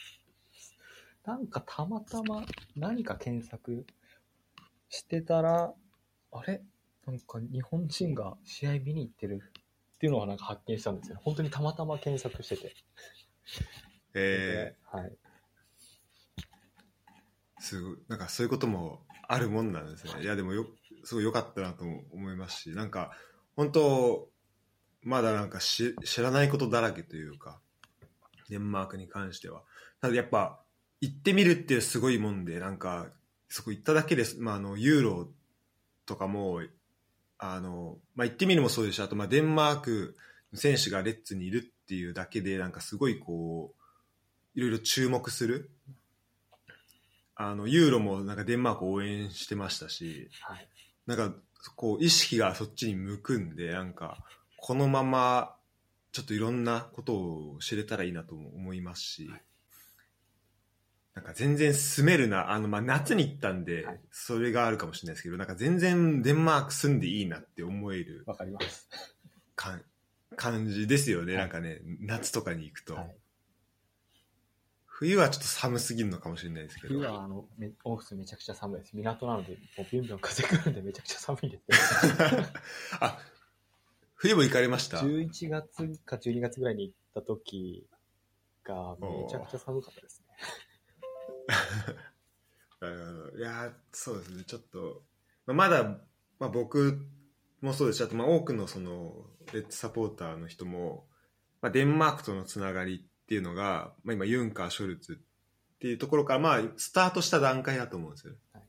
[1.26, 2.45] なんかたまたま
[2.76, 3.86] 何か検索
[4.89, 5.74] してたら、
[6.32, 6.62] あれ？
[7.05, 9.41] なんか日本人が試合見に行ってる
[9.95, 11.20] っていうのはなんか発見したんですよ。
[11.22, 12.76] 本当にたまたま検索してて。
[14.14, 15.18] えはい。
[17.60, 20.24] ー、すごい、なんかそういうこともあるもんなんですね。
[20.24, 20.66] いや、でもよ、
[21.04, 23.12] すごい良かったなと思いますし、なんか、
[23.56, 24.30] 本当
[25.04, 27.60] まだなんかし知らないことだらけというか、
[28.50, 29.64] デンマークに関しては。
[30.02, 30.62] ただやっぱ、
[31.02, 33.08] 行ってみるっていうすごいもんで、なんか、
[33.50, 35.32] そこ行っただけです、まあ、あの、ユーロ
[36.06, 36.62] とかも、
[37.38, 40.16] あの、まあ、行ってみるもそうですし、あと、まあ、デンマーク
[40.52, 45.71] の選手がレッツにいるっていうだけで、なんかすごいこう、いろいろ注目する。
[47.33, 50.67] あの、ユーロもなんかデンマークを応援してましたし、はい。
[51.05, 51.33] なんか、
[51.77, 54.17] こう、意識がそっちに向くんで、なんか、
[54.57, 55.55] このまま、
[56.11, 59.31] ちょっといろんなことを知れたらいいなとも思いますし、
[61.13, 68.89] なんか全然住めるな、あの、まあ、夏に行ったんではい、それがあるかもしれないですけど、なんか全然デンマーク住んでいいなって思えるわかります。
[69.55, 69.79] か
[70.38, 72.95] 感じですよね、はいなんかね、夏とかに行くと。
[72.95, 73.15] はい。
[74.85, 76.95] 冬はちょっと寒すぎるのかもしれないですけど。
[76.95, 78.95] 冬はあの、めオフィスめちゃくちゃ寒いです。
[78.95, 81.63] 港なので、もうビュンビュン風来るんでめちゃくちゃ寒いです。
[83.01, 83.19] あ、
[84.15, 87.88] 冬も行かれました？11月か12月ぐらいに行った時
[88.63, 90.27] がめちゃくちゃ寒かったですね。
[92.79, 95.01] なるほどいやーそうですねちょっと、
[95.45, 95.83] まあ、まだ、
[96.39, 97.07] まあ、僕
[97.62, 99.14] もそうですしあとまあ多くのその
[99.53, 101.05] レッツサポーターの人も、
[101.62, 105.20] まあ、デンマークとのつながりっていうのが、まあ、今ユンカーショルツ
[105.76, 108.64] っていうところからまあスタートした段階だと思うんですよ、はい。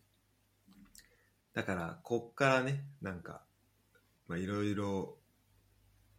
[1.54, 3.42] だからこっからねなんか
[4.26, 5.16] まあいろいろ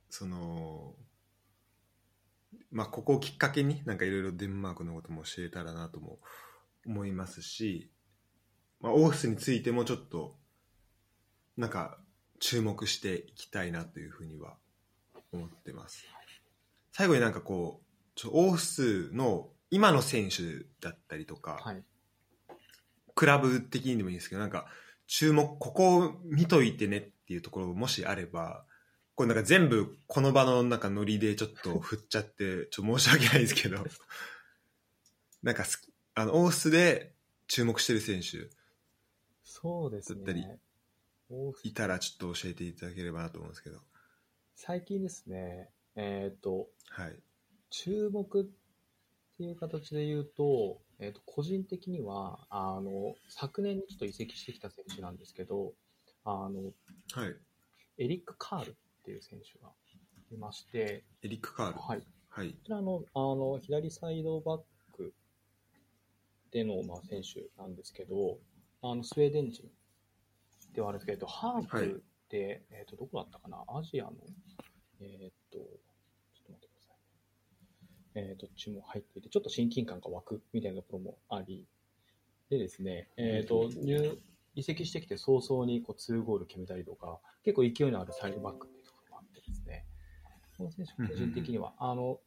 [0.09, 0.93] その
[2.72, 6.20] まあここをきっかけになんかいろいろデンマークのことも教えたらなとも
[6.86, 7.89] 思いますし、
[8.82, 10.36] まあ、オフィスについてもちょっと
[11.57, 11.99] なんか
[12.39, 14.55] 注目していきたいなというふうには
[15.31, 16.05] 思ってます
[16.91, 17.85] 最後になんかこう
[18.15, 21.83] ちょオフィスの今の選手だったりとか、はい。
[23.15, 24.65] クラブ的にでもいいんですけどなんか
[25.07, 28.63] 注目ここを見といてねっていうところもしあれば
[29.15, 33.77] これなんか全部この場のなんかノリでちょっと振っちゃってちょっと申し訳ないですけど
[35.43, 37.13] なんかすあのオースで
[37.47, 38.49] 注目してる選手
[39.43, 40.59] そうですだったりね。
[41.63, 43.80] いたらちょっと教えていただければなと思うんですけど。
[44.55, 47.15] 最近ですね、えっ、と、はい。
[47.69, 48.45] 注目っ
[49.38, 55.73] ていう形で言うと、えっ、と、個人的には、あの、昨年にちょっと移籍してきた選手なんですけど、
[56.25, 56.73] あの、
[57.13, 57.36] はい。
[57.99, 58.73] エリック・カールっ
[59.03, 59.71] ていう選手が
[60.32, 61.80] いまして、エリック・カール。
[61.80, 61.99] はい。
[61.99, 62.53] こはい。
[62.63, 64.61] ちらの、あの、左サイドバッ
[64.93, 65.13] ク
[66.51, 68.39] での、まあ、選手なんですけど、
[68.82, 69.69] あの、スウェーデン人
[70.74, 71.88] ではあるんですけど、ハーはい。
[71.88, 73.63] フで、えっ、と、どこだったかな？
[73.67, 74.11] アジアの、
[75.01, 76.95] えっ、と、ちょっと待ってください。
[78.15, 81.65] えー、どっちも入っていて、ちょっと親近感が湧くみたいなところもあり、
[82.49, 84.20] でですね、えっ、と、入、
[84.55, 89.86] 移籍してきて早々にこう2ゴール決めたりとか、結構勢いのあるサイドバックっていうところもあってですね、
[90.57, 92.20] この選手、個人的には、あの、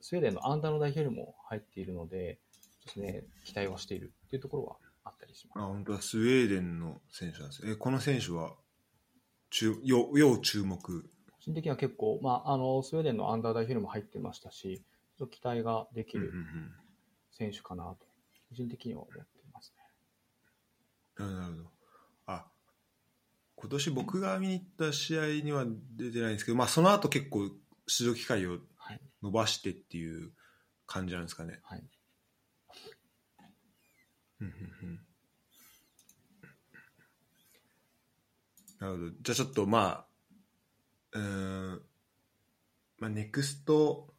[0.00, 2.38] スウェーデンのアンダーの代表にも入っているので、
[2.84, 4.76] ちょっとね、期待はしているっていうところは
[5.36, 5.58] します。
[5.58, 8.54] あ本当だスウェーデンの選手なんですえこの選手は
[9.50, 11.08] 注要要注目個
[11.40, 14.82] 人的には結構、まあ、あの、スウェーデンのアンダー代表にも入ってましたし、
[15.16, 16.32] ちょっと期待ができる
[17.30, 17.98] 選手かなと、
[18.48, 19.72] 個人的には思っています
[21.18, 21.24] ね。
[21.24, 21.70] なるほど。
[22.26, 22.46] あ、
[23.54, 25.64] 今年僕が見に行った試合には
[25.96, 27.48] 出てないんですけど、まあその後結構
[27.86, 29.00] 出場機会をはい。
[29.22, 30.32] 伸ばしてっていう
[30.86, 31.60] 感じなんですかね。
[31.62, 31.84] はい。
[34.40, 35.00] うんうんうん
[38.78, 39.10] なるほど。
[39.22, 40.06] じゃあちょっとま
[41.12, 41.82] あ、うーん、
[42.98, 44.14] まあネクスト、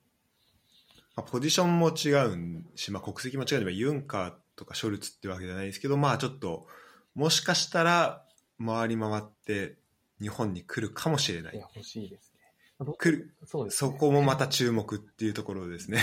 [1.15, 6.67] まあ、ポジションも違うし、まあ国籍も違うんで、まあユンカーとかショルツってわけじゃないですけど、まあちょっと、
[7.15, 8.23] もしかしたら
[8.63, 9.77] 回り回って
[10.21, 11.67] 日本に来るかもしれないいや、。
[11.75, 12.95] 欲しいですね。
[12.97, 15.99] 来るそうです、そこもまた注目っていうところですね。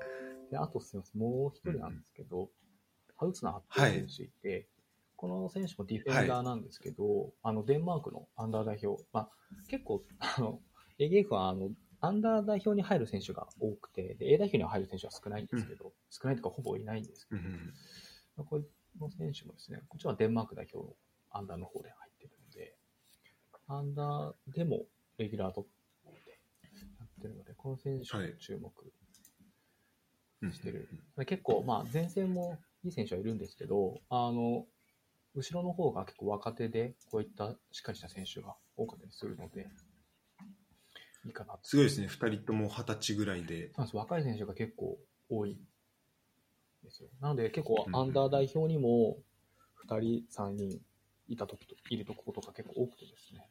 [0.50, 2.50] で、あとすみません、もう一人なんですけど、
[3.16, 4.68] ハウツナーっていう選手いて、
[5.18, 9.28] この選手もディフェンダーなんですけど、あの、デンマークのアンダー代表、まあ、
[9.66, 10.60] 結構、あの、
[11.00, 17.74] AGF はあの、アンダー代表に入る選手が多くて、で、A 代表には入る選手は少ないんですけど、少ないというかほぼいないんですけど、うん
[18.36, 18.62] まあこ
[19.00, 20.94] の選手もですね、こっちはデンマーク代表の
[21.30, 22.76] アンダーの方で入ってるので、
[23.66, 24.86] アンダーでも
[25.18, 25.64] レギュラーとっ
[26.12, 26.40] て
[27.00, 28.72] やってるので、この選手も注目
[30.42, 30.52] うん。
[30.52, 30.88] してる。
[31.16, 34.66] で結構、まあ、前線もいい選手はいるんですけど、あの、
[35.34, 39.68] 後ろの方が結構若手で、こういったしっかりした選手が多かったりするので、
[41.24, 41.60] いいかなと。
[41.62, 43.72] すごいですね、2人とも二十歳ぐらいで。
[43.74, 44.98] そうです若い選手が結構
[45.28, 45.56] 多いん
[46.82, 47.08] ですよ。
[47.20, 49.18] なので結構うんアンダー代表にも
[49.88, 50.80] 2人、3人
[51.28, 53.48] いた時と、いるとことか結構多くてですね。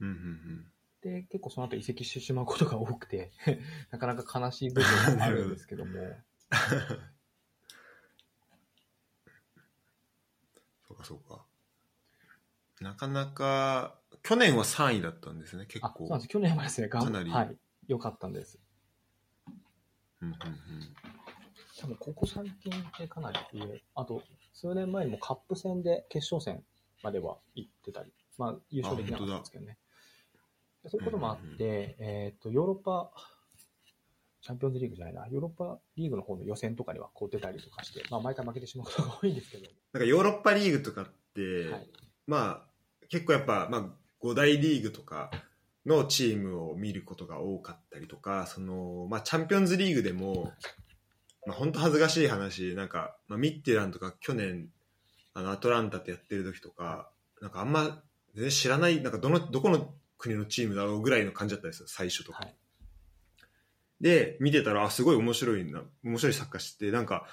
[0.00, 3.32] うんうんうんで、結構その後移籍してしまうことが多くて、
[3.90, 5.92] なかなか悲しい部分もあるんですけども、
[10.86, 11.44] そうかそうか。
[12.80, 16.08] なかなか、去年は3位だったんですね、結構。
[16.28, 17.56] 去年はですね、頑かなりはい、
[17.88, 18.58] 良かったんです。
[20.20, 20.36] うんうん
[21.80, 24.22] 多分ここ最近ってかなり上、あと
[24.52, 26.62] 数年前にもカップ戦で決勝戦
[27.02, 29.78] までは行ってたり、まあ優勝できなかったんですけどね。
[30.82, 33.12] でそういうこともあって、えっ、と、ヨーロッパ、
[34.42, 41.90] チャンピオンズリーグじゃないな、ヨーロッパリーグの方の予選とかにはこう出たりとかして、まあ毎回負けてしまうことが多いんですけど、なんかヨーロッパリーグとかって、はい。
[42.26, 43.84] まあ、結構やっぱ、まあ、
[44.24, 45.30] 5大リーグとか
[45.84, 50.52] のチームを見ることが多かったりとか、その、まあ、チャンピオンズリーグでも、
[51.46, 54.68] まあ、本当恥ずかしい話、なんか、まあ、ミッティランとか去年、
[55.34, 57.10] あの、アトランタってやってる時とか、
[57.40, 58.02] なんかあんま、
[58.34, 62.44] 全然知らない、なんかどの、どこの国のチームだろうぐらいの感じだったんですよ、最初とか。
[62.44, 62.54] はい。
[64.00, 67.26] で、見てたら、あ、すごい面白いな、面白いサッカーしてて、なんか、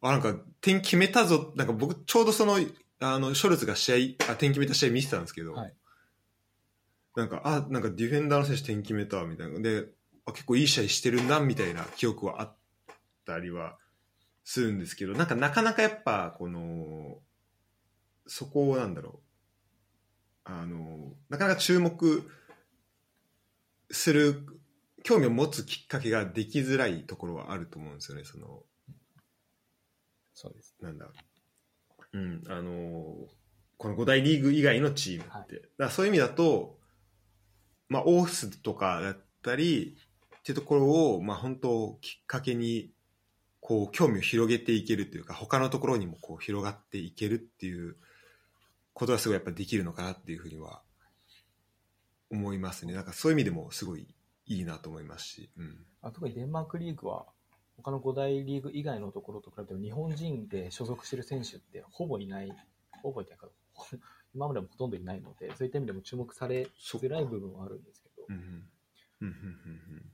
[0.00, 2.58] あ、なんか、点決めたぞ、なんか僕、ちょうどその、
[3.00, 5.74] あの、ショルツが試合、あ、点決めた試合見てたんですけど、はい
[7.18, 9.58] なんか、あ、なんかディフェンダーの選手点決めた、みたいな。
[9.58, 9.88] で、
[10.24, 12.56] あ結構いい試合してるな、みたいな記憶はあっ
[13.26, 13.76] たりは
[14.44, 17.18] するんですけど、なんかなかなかやっぱ、この、
[18.28, 19.20] そこをなんだろ
[20.46, 22.30] う、あの、なかなか注目
[23.90, 24.46] する、
[25.08, 28.60] 興味を持つきっかけができづらいところはあると思うんですよね、その、
[30.34, 30.76] そうです。
[30.82, 31.06] なんだ、
[32.12, 33.16] うん、あの
[33.78, 35.46] この5大リーグ以外のチームって、はい。
[35.78, 36.76] だそういう意味だと、
[37.88, 39.96] まあ、オーフスとかだったり
[40.40, 42.92] っていうところを、まあ、本当きっかけに
[43.60, 47.96] こう興味を広げていけるというか他のところにもこう広がっていけるっていう
[48.92, 50.82] ことがすごいやっぱできるのかなっていうふうには
[52.30, 52.92] 思いますね。
[52.92, 54.06] なんかそういう意味でもすごい
[54.48, 57.26] いいなと思いますし、うん、あ特にデンマークリーグは、
[57.76, 62.52] 他の5大リーグ以外のところと比べても、日本人で所属してる選手ってほぼいない、
[63.02, 63.48] ほぼいないか、
[64.34, 68.42] 今までもほとんどいないので、そういった意味でも注目されづらい部分はあるんですけどう、んうん。
[69.20, 70.12] うんうんうん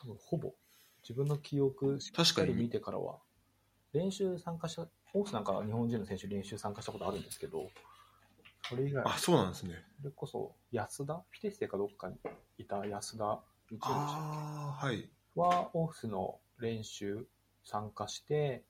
[0.00, 0.54] 多分ほぼ
[1.02, 3.20] 自分の記憶しっ確かり見てからは、
[3.92, 7.70] 練習参加した、オースなんかは日本人の選手練習参加したことあるんですけど、
[8.68, 9.84] それ以外、あそうなんですね。
[9.98, 12.16] それこそ安田、フィテステかどっかに
[12.58, 13.40] いた安田
[13.78, 14.38] 道夫でしたっけ？
[14.38, 15.10] ああはい。
[15.34, 17.26] はオフィスの練習
[17.64, 18.64] 参加して、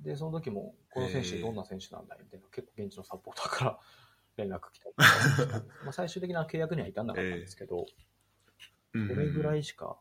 [0.00, 2.18] で、その時も、この選手どんな選手なんだい？
[2.22, 3.80] みたいな、結構現地のサポーターから
[4.36, 4.94] 連絡来たり。
[5.84, 7.86] まあ最終的な契約には至んなかったんですけど、こ
[8.92, 9.98] これぐらいいしか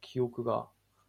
[0.00, 0.68] 記憶が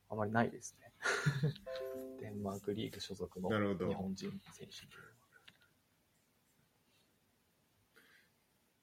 [0.09, 0.93] あまりないですね。
[2.19, 5.07] デンマークリーグ所属の日本人選手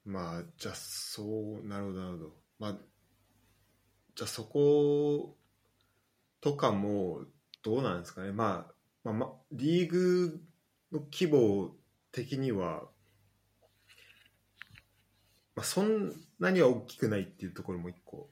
[0.05, 2.35] まあじゃあそうなるほどなるほど。
[2.59, 2.77] まあ
[4.15, 5.35] じゃあそこ
[6.41, 7.21] とかも
[7.63, 10.41] どうなんですかねまあまあ、まあ、リーグ
[10.91, 11.75] の規模
[12.11, 12.83] 的には、
[15.55, 18.29] まあ、そんなには大きくないっていうところも一個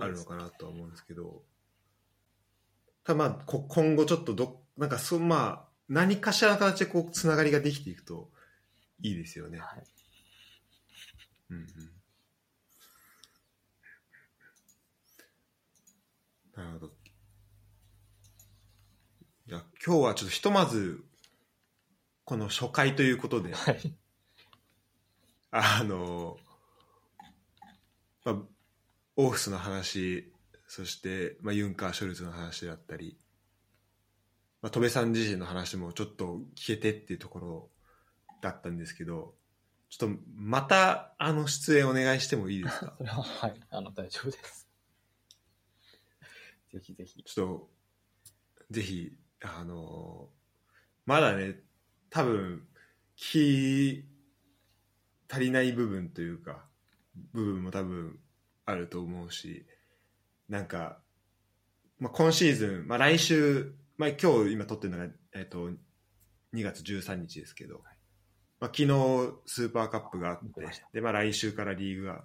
[0.00, 1.42] あるのかなとは思うんですけど
[3.04, 8.30] ただまあこ今後ちょっとどなんかそまあ何かしらの形でこうつながりができていくと
[9.02, 9.58] いいですよね。
[9.58, 9.84] はい。
[11.50, 11.95] うんうん
[16.56, 16.92] なるほど。
[19.48, 21.04] いや今日はちょっとひとまず
[22.24, 23.94] この初回ということで、はい。
[25.52, 26.36] あの、
[28.24, 28.36] まあ、
[29.16, 30.32] オーフスの話、
[30.66, 33.16] そして、まあ、ユンカー・ショルツの話だったり、
[34.60, 37.70] まあ、戸部さん自身の話もちょっと聞けてっていうところ
[38.42, 39.34] だったんですけど、
[39.88, 42.94] ちょっとまたあの出演お願いしてもいいですか？
[42.98, 44.65] それは、はい、あの、大丈夫です。
[46.76, 47.22] ぜひぜひ。
[47.22, 47.70] ちょっと、
[48.70, 49.12] ぜひ、
[49.42, 50.28] あの
[51.06, 51.60] まだね、
[52.10, 52.66] 多分、
[53.16, 54.04] 聞き
[55.30, 56.66] 足りない部分というか、
[57.32, 58.18] 部分も多分
[58.66, 59.64] あると思うし、
[60.48, 61.00] なんか、
[61.98, 65.70] まあ、今シーズン、まあ、来週、まあ、今日今撮ってるのが、えっと、
[66.52, 67.80] 2月13日ですけど、
[68.60, 68.88] まあ、昨日
[69.46, 70.44] スーパーカップがあって
[70.92, 72.24] で、まあ、来週からリーグが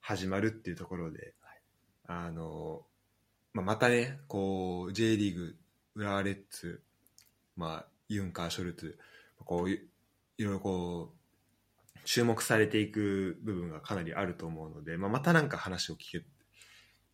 [0.00, 1.34] 始まるっていうところで、
[2.06, 2.84] あの、
[3.54, 5.56] まあ、またね、こう、J リーグ、
[5.94, 6.82] 浦和レッズ、
[7.56, 8.98] まあ、ユンカー、ショルツ、
[9.44, 9.74] こうい、
[10.38, 16.24] いろいろこう、注目されていく部分がかなりあると思うので、まあ、またなんか話を聞け、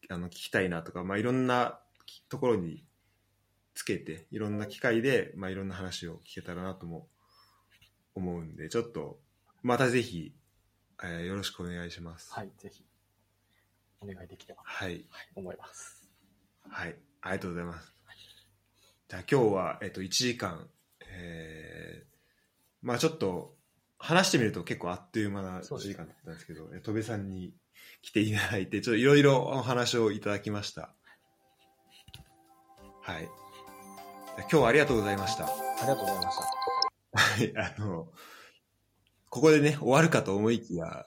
[0.08, 1.80] あの、聞きたいなとか、まあ、いろんな
[2.28, 2.84] ところに
[3.74, 7.08] つけて、いろんな機会で、まあ、いろんな話を聞けたらなとも
[8.14, 9.18] 思うんで、ちょっと、
[9.62, 10.32] またぜひ、
[11.02, 12.32] えーよろしくお願いします。
[12.32, 12.84] はい、ぜひ、
[14.00, 15.04] お願いできれば、はい。
[15.10, 15.97] はい、思います。
[16.70, 17.94] はい、ありがとうございます。
[19.08, 20.68] じゃあ今日は、えっと、1時間、
[21.10, 22.08] えー、
[22.82, 23.56] まあちょっと、
[23.98, 27.52] 話してみると結構あっという間な1そうです時間だったんですけど、え戸部さんに
[28.02, 30.94] 来ていただいて、ちょっといろいろお話をいただきました。
[33.02, 33.28] はい。
[34.38, 35.46] 今日はありがとうございました。
[35.46, 35.48] あ
[35.82, 37.58] りがとうございました。
[37.58, 38.08] はい、あの、
[39.28, 41.06] ここでね、終わるかと思いきや、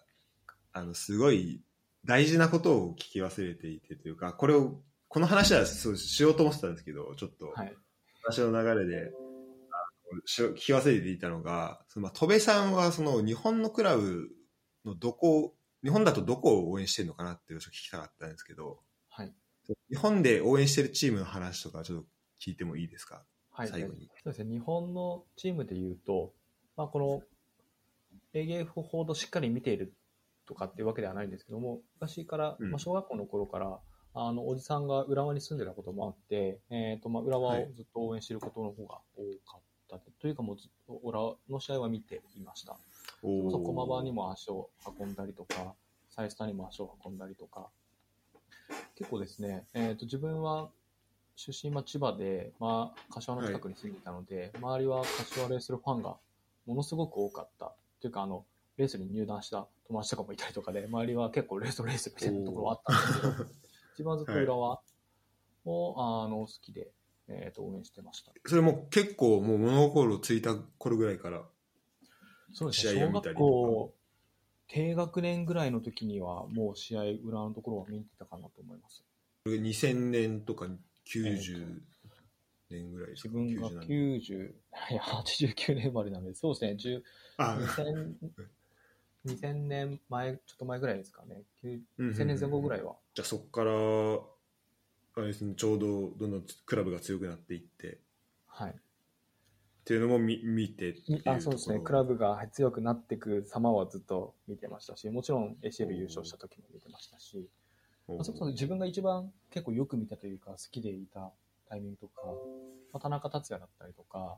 [0.73, 1.61] あの、すごい
[2.05, 4.81] 大事なことを聞き忘れていてというか、これを、
[5.13, 7.75] この話はそうしようと思ってたんですけど、ちょっとはい。
[8.23, 9.11] 話の流れで、
[10.25, 14.29] 聞き忘れていたのが、そのまあ、戸部さんはその日本のクラブ
[14.85, 15.53] のどこ、
[15.83, 19.33] 日本だとどこを応援してるのかなって聞きたかったんですけど、はい。
[19.89, 22.05] 日本で応援してるチームの話とかちょっと
[22.39, 23.25] 聞いてもいいですか？
[23.51, 23.67] はい。
[23.67, 24.09] 最後に。
[24.23, 26.31] そうですね、日本のチームでいうと、
[26.77, 27.21] まあ、この
[28.33, 29.93] AGF ほどしっかり見ている
[30.45, 33.79] とかっていうわけではないんですけども、昔から、うんまあ、小学校の頃から、
[34.13, 42.77] あの、おじさんが浦和に住んでたこともあって、えっ、と、まあ、浦和をずっと応援していることの方が多かったで、というかもうずっと浦和の試合は見ていました。
[43.21, 45.73] それこそ駒場にも足を運んだりとか、
[46.09, 47.67] サイスタにも足を運んだりとか、
[48.95, 50.69] 結構ですね、えっ、と、自分は
[51.35, 56.15] 出身は千葉で、まあ、柏の近くに住んでいたので、周りは柏レースルファンが
[56.65, 57.73] ものすごく多かった。
[58.01, 58.45] というか、あの、
[58.77, 64.81] レースに入団した友達とかもいたりとかで、周りは結構レースとレースみたいなところはあったんですけど、自分はずっと浦和
[65.65, 66.91] を、あの好きで、
[67.27, 68.31] えっ、と、応援してました。
[68.45, 71.43] それも結構もう物心ついた頃ぐらいから
[72.53, 73.93] そうですね、小学校、
[74.67, 79.03] 低学年ぐらいの時には、もう試合、裏のところは見てたかなと思います。
[79.45, 80.67] これ2000年とか
[81.07, 81.81] 90
[82.69, 83.37] 年ぐらいですか？
[83.37, 84.21] 自分が90年。
[84.21, 84.53] 90、
[84.91, 87.03] いや、89年生まれなんで、そうですね、10
[87.37, 87.57] あ。
[87.59, 88.13] 2000
[89.25, 91.43] 2000年前、ちょっと前ぐらいですかね。
[91.63, 92.15] 9うんうんうん。
[92.15, 92.95] 2000年前後ぐらいは。
[93.13, 93.71] じゃあそこから
[95.15, 97.87] あれです、ね、ちょうどどんどんクラブが強くなっていって。
[97.93, 97.97] っ
[98.47, 98.75] はい。
[99.83, 100.95] ていうのも見見て
[101.25, 107.49] あそうですね、クラブが強くなっていく様はずっと見てましたし、もちろん ACL 優勝した時も見てましたし、
[108.07, 111.31] ブまあ、それこそ自分が一番結構よく見たというか、好きでいた
[111.67, 112.21] タイミングとか、
[112.93, 114.37] まあ、田中達也だったりとか、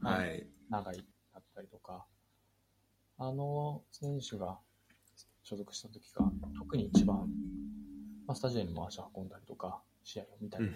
[0.00, 0.96] まあはい長井
[1.32, 2.04] だったりとか、
[3.24, 4.58] あの選手が
[5.44, 6.24] 所属した時が、
[6.58, 7.28] 特に一番、
[8.26, 10.68] まあ、スタジオにも足を運んだりとか、試合を見たり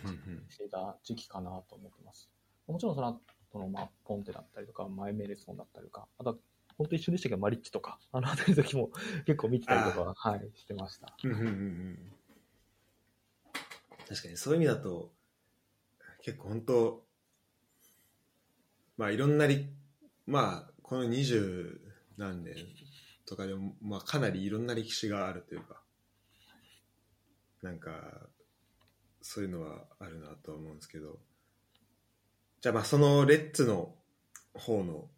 [0.49, 2.31] していた時期かなと思ってます。
[2.69, 3.21] もちろんその
[3.53, 6.37] 後の、まあ、ポンテだったりとか、マイメレソンだったりとか、あとは、
[6.79, 8.91] 本当一緒でしたけど、マリッチとか、あの辺りの時も
[9.25, 11.17] 結構見てたりとか、はい、してました。
[14.09, 15.11] 確かにそういう意味だと
[16.23, 17.03] 結構本当
[18.97, 19.69] まあいろんなり
[20.27, 21.86] まあこの二十
[22.17, 22.55] 何年
[23.27, 25.81] とかでも、まあ、かなりいろんな歴史があるというか
[27.63, 27.91] なんか
[29.23, 31.19] そういうのはあるなとは思うんですけど
[32.61, 33.95] じゃあまあそのレッツの
[34.55, 35.09] 方の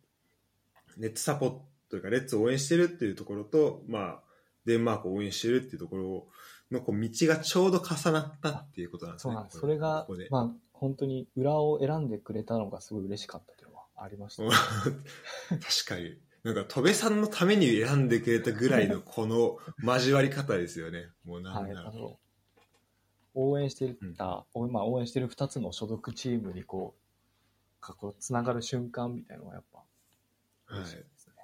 [0.96, 4.20] レッツサポートというかレッツを応援してるっていうところとまあ
[4.66, 6.26] デンマークを応援してるっていうところ
[6.70, 9.32] のこう道がちょうど重なったっていうことなんですね。
[9.32, 9.56] そうなんです。
[9.56, 14.42] こそれがここで、まあ、本当に裏を選んでくれたのがすごい嬉しかったというのはありました。
[15.48, 16.18] 確かに。
[16.48, 21.10] なんか、戸部さんのために選んでくれたぐらいのこの交わり方ですよね。
[21.24, 21.90] もうなはい、んなら。
[21.90, 22.18] あの
[23.34, 29.84] 応援していた、おまあ、応援している2つの所属チームにこう、かこうつながる瞬間みたいなのはやっぱは
[30.76, 31.34] い嬉しいですね。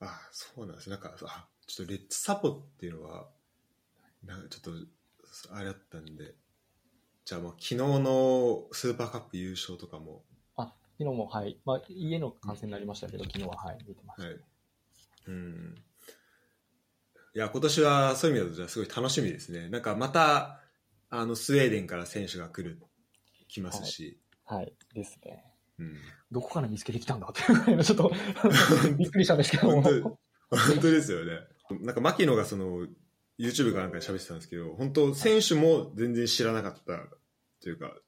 [0.00, 0.88] あそうなんです。
[0.88, 3.28] なんか、あちょっとレッツサポっていうのは、
[4.24, 4.74] なんかちょっ
[5.48, 6.36] と、あれだったんで、
[7.24, 10.27] じゃあもう昨日のスーパーカップ優勝とかも、あ、
[10.98, 11.60] 昨日も、はい。
[11.64, 14.28] まあ、家の観戦になりましたけど、昨日は、はい、見てました。
[14.28, 14.40] はい。
[15.28, 15.74] うん。
[17.34, 19.68] いや、今年はそういう意味だとじゃあすごい楽しみですね。
[19.68, 20.60] なんかまた、
[21.08, 22.80] あの、スウェーデンから選手が来る、
[23.46, 24.20] 来ますし。
[24.44, 24.72] はい。
[24.92, 25.44] ですね。
[25.78, 25.96] うん。
[26.32, 28.10] どこから見つけてきたんだっていうぐらいのちょっと
[28.98, 29.82] びっくりしたんですけども。
[29.82, 31.40] 本当本当ですよね。
[31.80, 32.88] なんか牧野がその、
[33.38, 37.06] YouTube かなんかで喋ってたんですけど、本当選手も全然知らなかった
[37.62, 38.07] というか、あ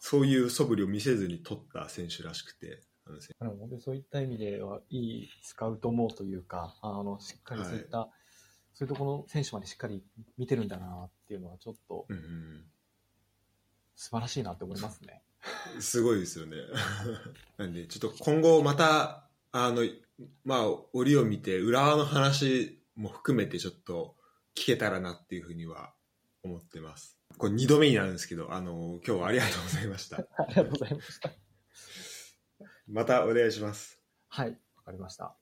[0.00, 2.82] そういう素振りを見せずに取った選手らしくて、
[3.40, 8.08] あのそういった意味では、いいスカウトもというか、あの、しっかりそういった、
[8.74, 10.02] そういうところの選手までしっかり
[10.36, 12.64] 見てるんだなっていうのは、ちょっとうんうん
[13.98, 15.22] 素晴らしいなって思いますね。
[15.80, 16.56] すごいですよね。
[17.58, 19.82] なんで、ちょっと今後また、あの、
[20.44, 24.16] まあ、折を見て、浦和の話も含めてちょっと
[24.54, 25.92] 聞けたらなっていうふうには
[26.44, 27.17] 思ってます。
[27.36, 30.16] これ2度目になるんですけど、あの、今日はありがとうございました。
[30.38, 31.30] ありがとうございました。
[32.88, 34.02] またお願いします。
[34.28, 35.36] はい、わかりました。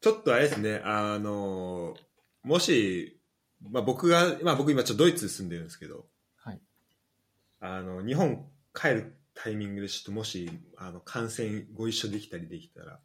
[0.00, 1.96] ちょっとあれですね、あの、
[2.42, 3.20] もし、
[3.60, 6.06] まあ僕が、まあ僕今ちょっとドイツに住んでるんですけど、
[6.36, 6.60] はい。
[7.60, 13.00] あの、日本帰るタイミングでちょっともし、あの、観戦ご一緒できたりできたら、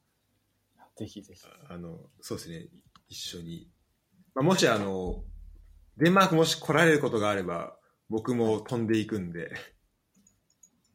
[0.98, 1.42] ぜひぜひ。
[1.70, 2.68] あの、そうですね、
[3.10, 3.72] 一緒に。
[4.36, 5.24] まあ、もしあの、
[5.98, 7.78] デンマークもし来られることがあれば、
[8.12, 9.40] 僕も飛んでいくんで、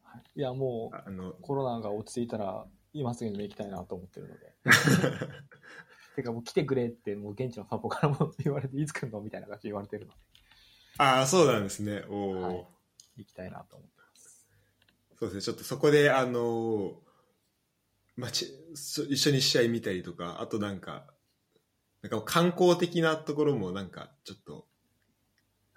[0.03, 4.55] はいいや、もう、あの、コロナが落ち着いたら、今すぐにも行きたいなと思ってるので。
[6.17, 10.19] てかもう来てくれって、もう現地のサポからも言われて、いつ来るのみたいな感じで言われてるので、
[10.99, 12.05] ああ、そうなんですね。
[12.09, 12.67] おお、はい
[13.17, 14.47] 行きたいなと思ってます。
[15.19, 17.01] そうですね、ちょっとそこで、あの、
[18.17, 21.07] まあ、ちそ一緒に試合見たりとか、あとなんか、
[22.03, 24.67] なんか観光的なところもなんか、ちょっと、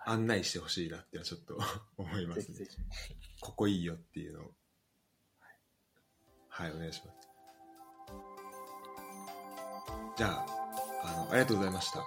[0.05, 1.57] 案内してほしいなってはちょっと
[1.97, 2.67] 思いますね。
[3.41, 4.53] ここいいよっていうのを。
[6.49, 7.29] はい、お願いします。
[10.17, 10.45] じゃあ、
[11.03, 12.03] あの、ありがとうございました。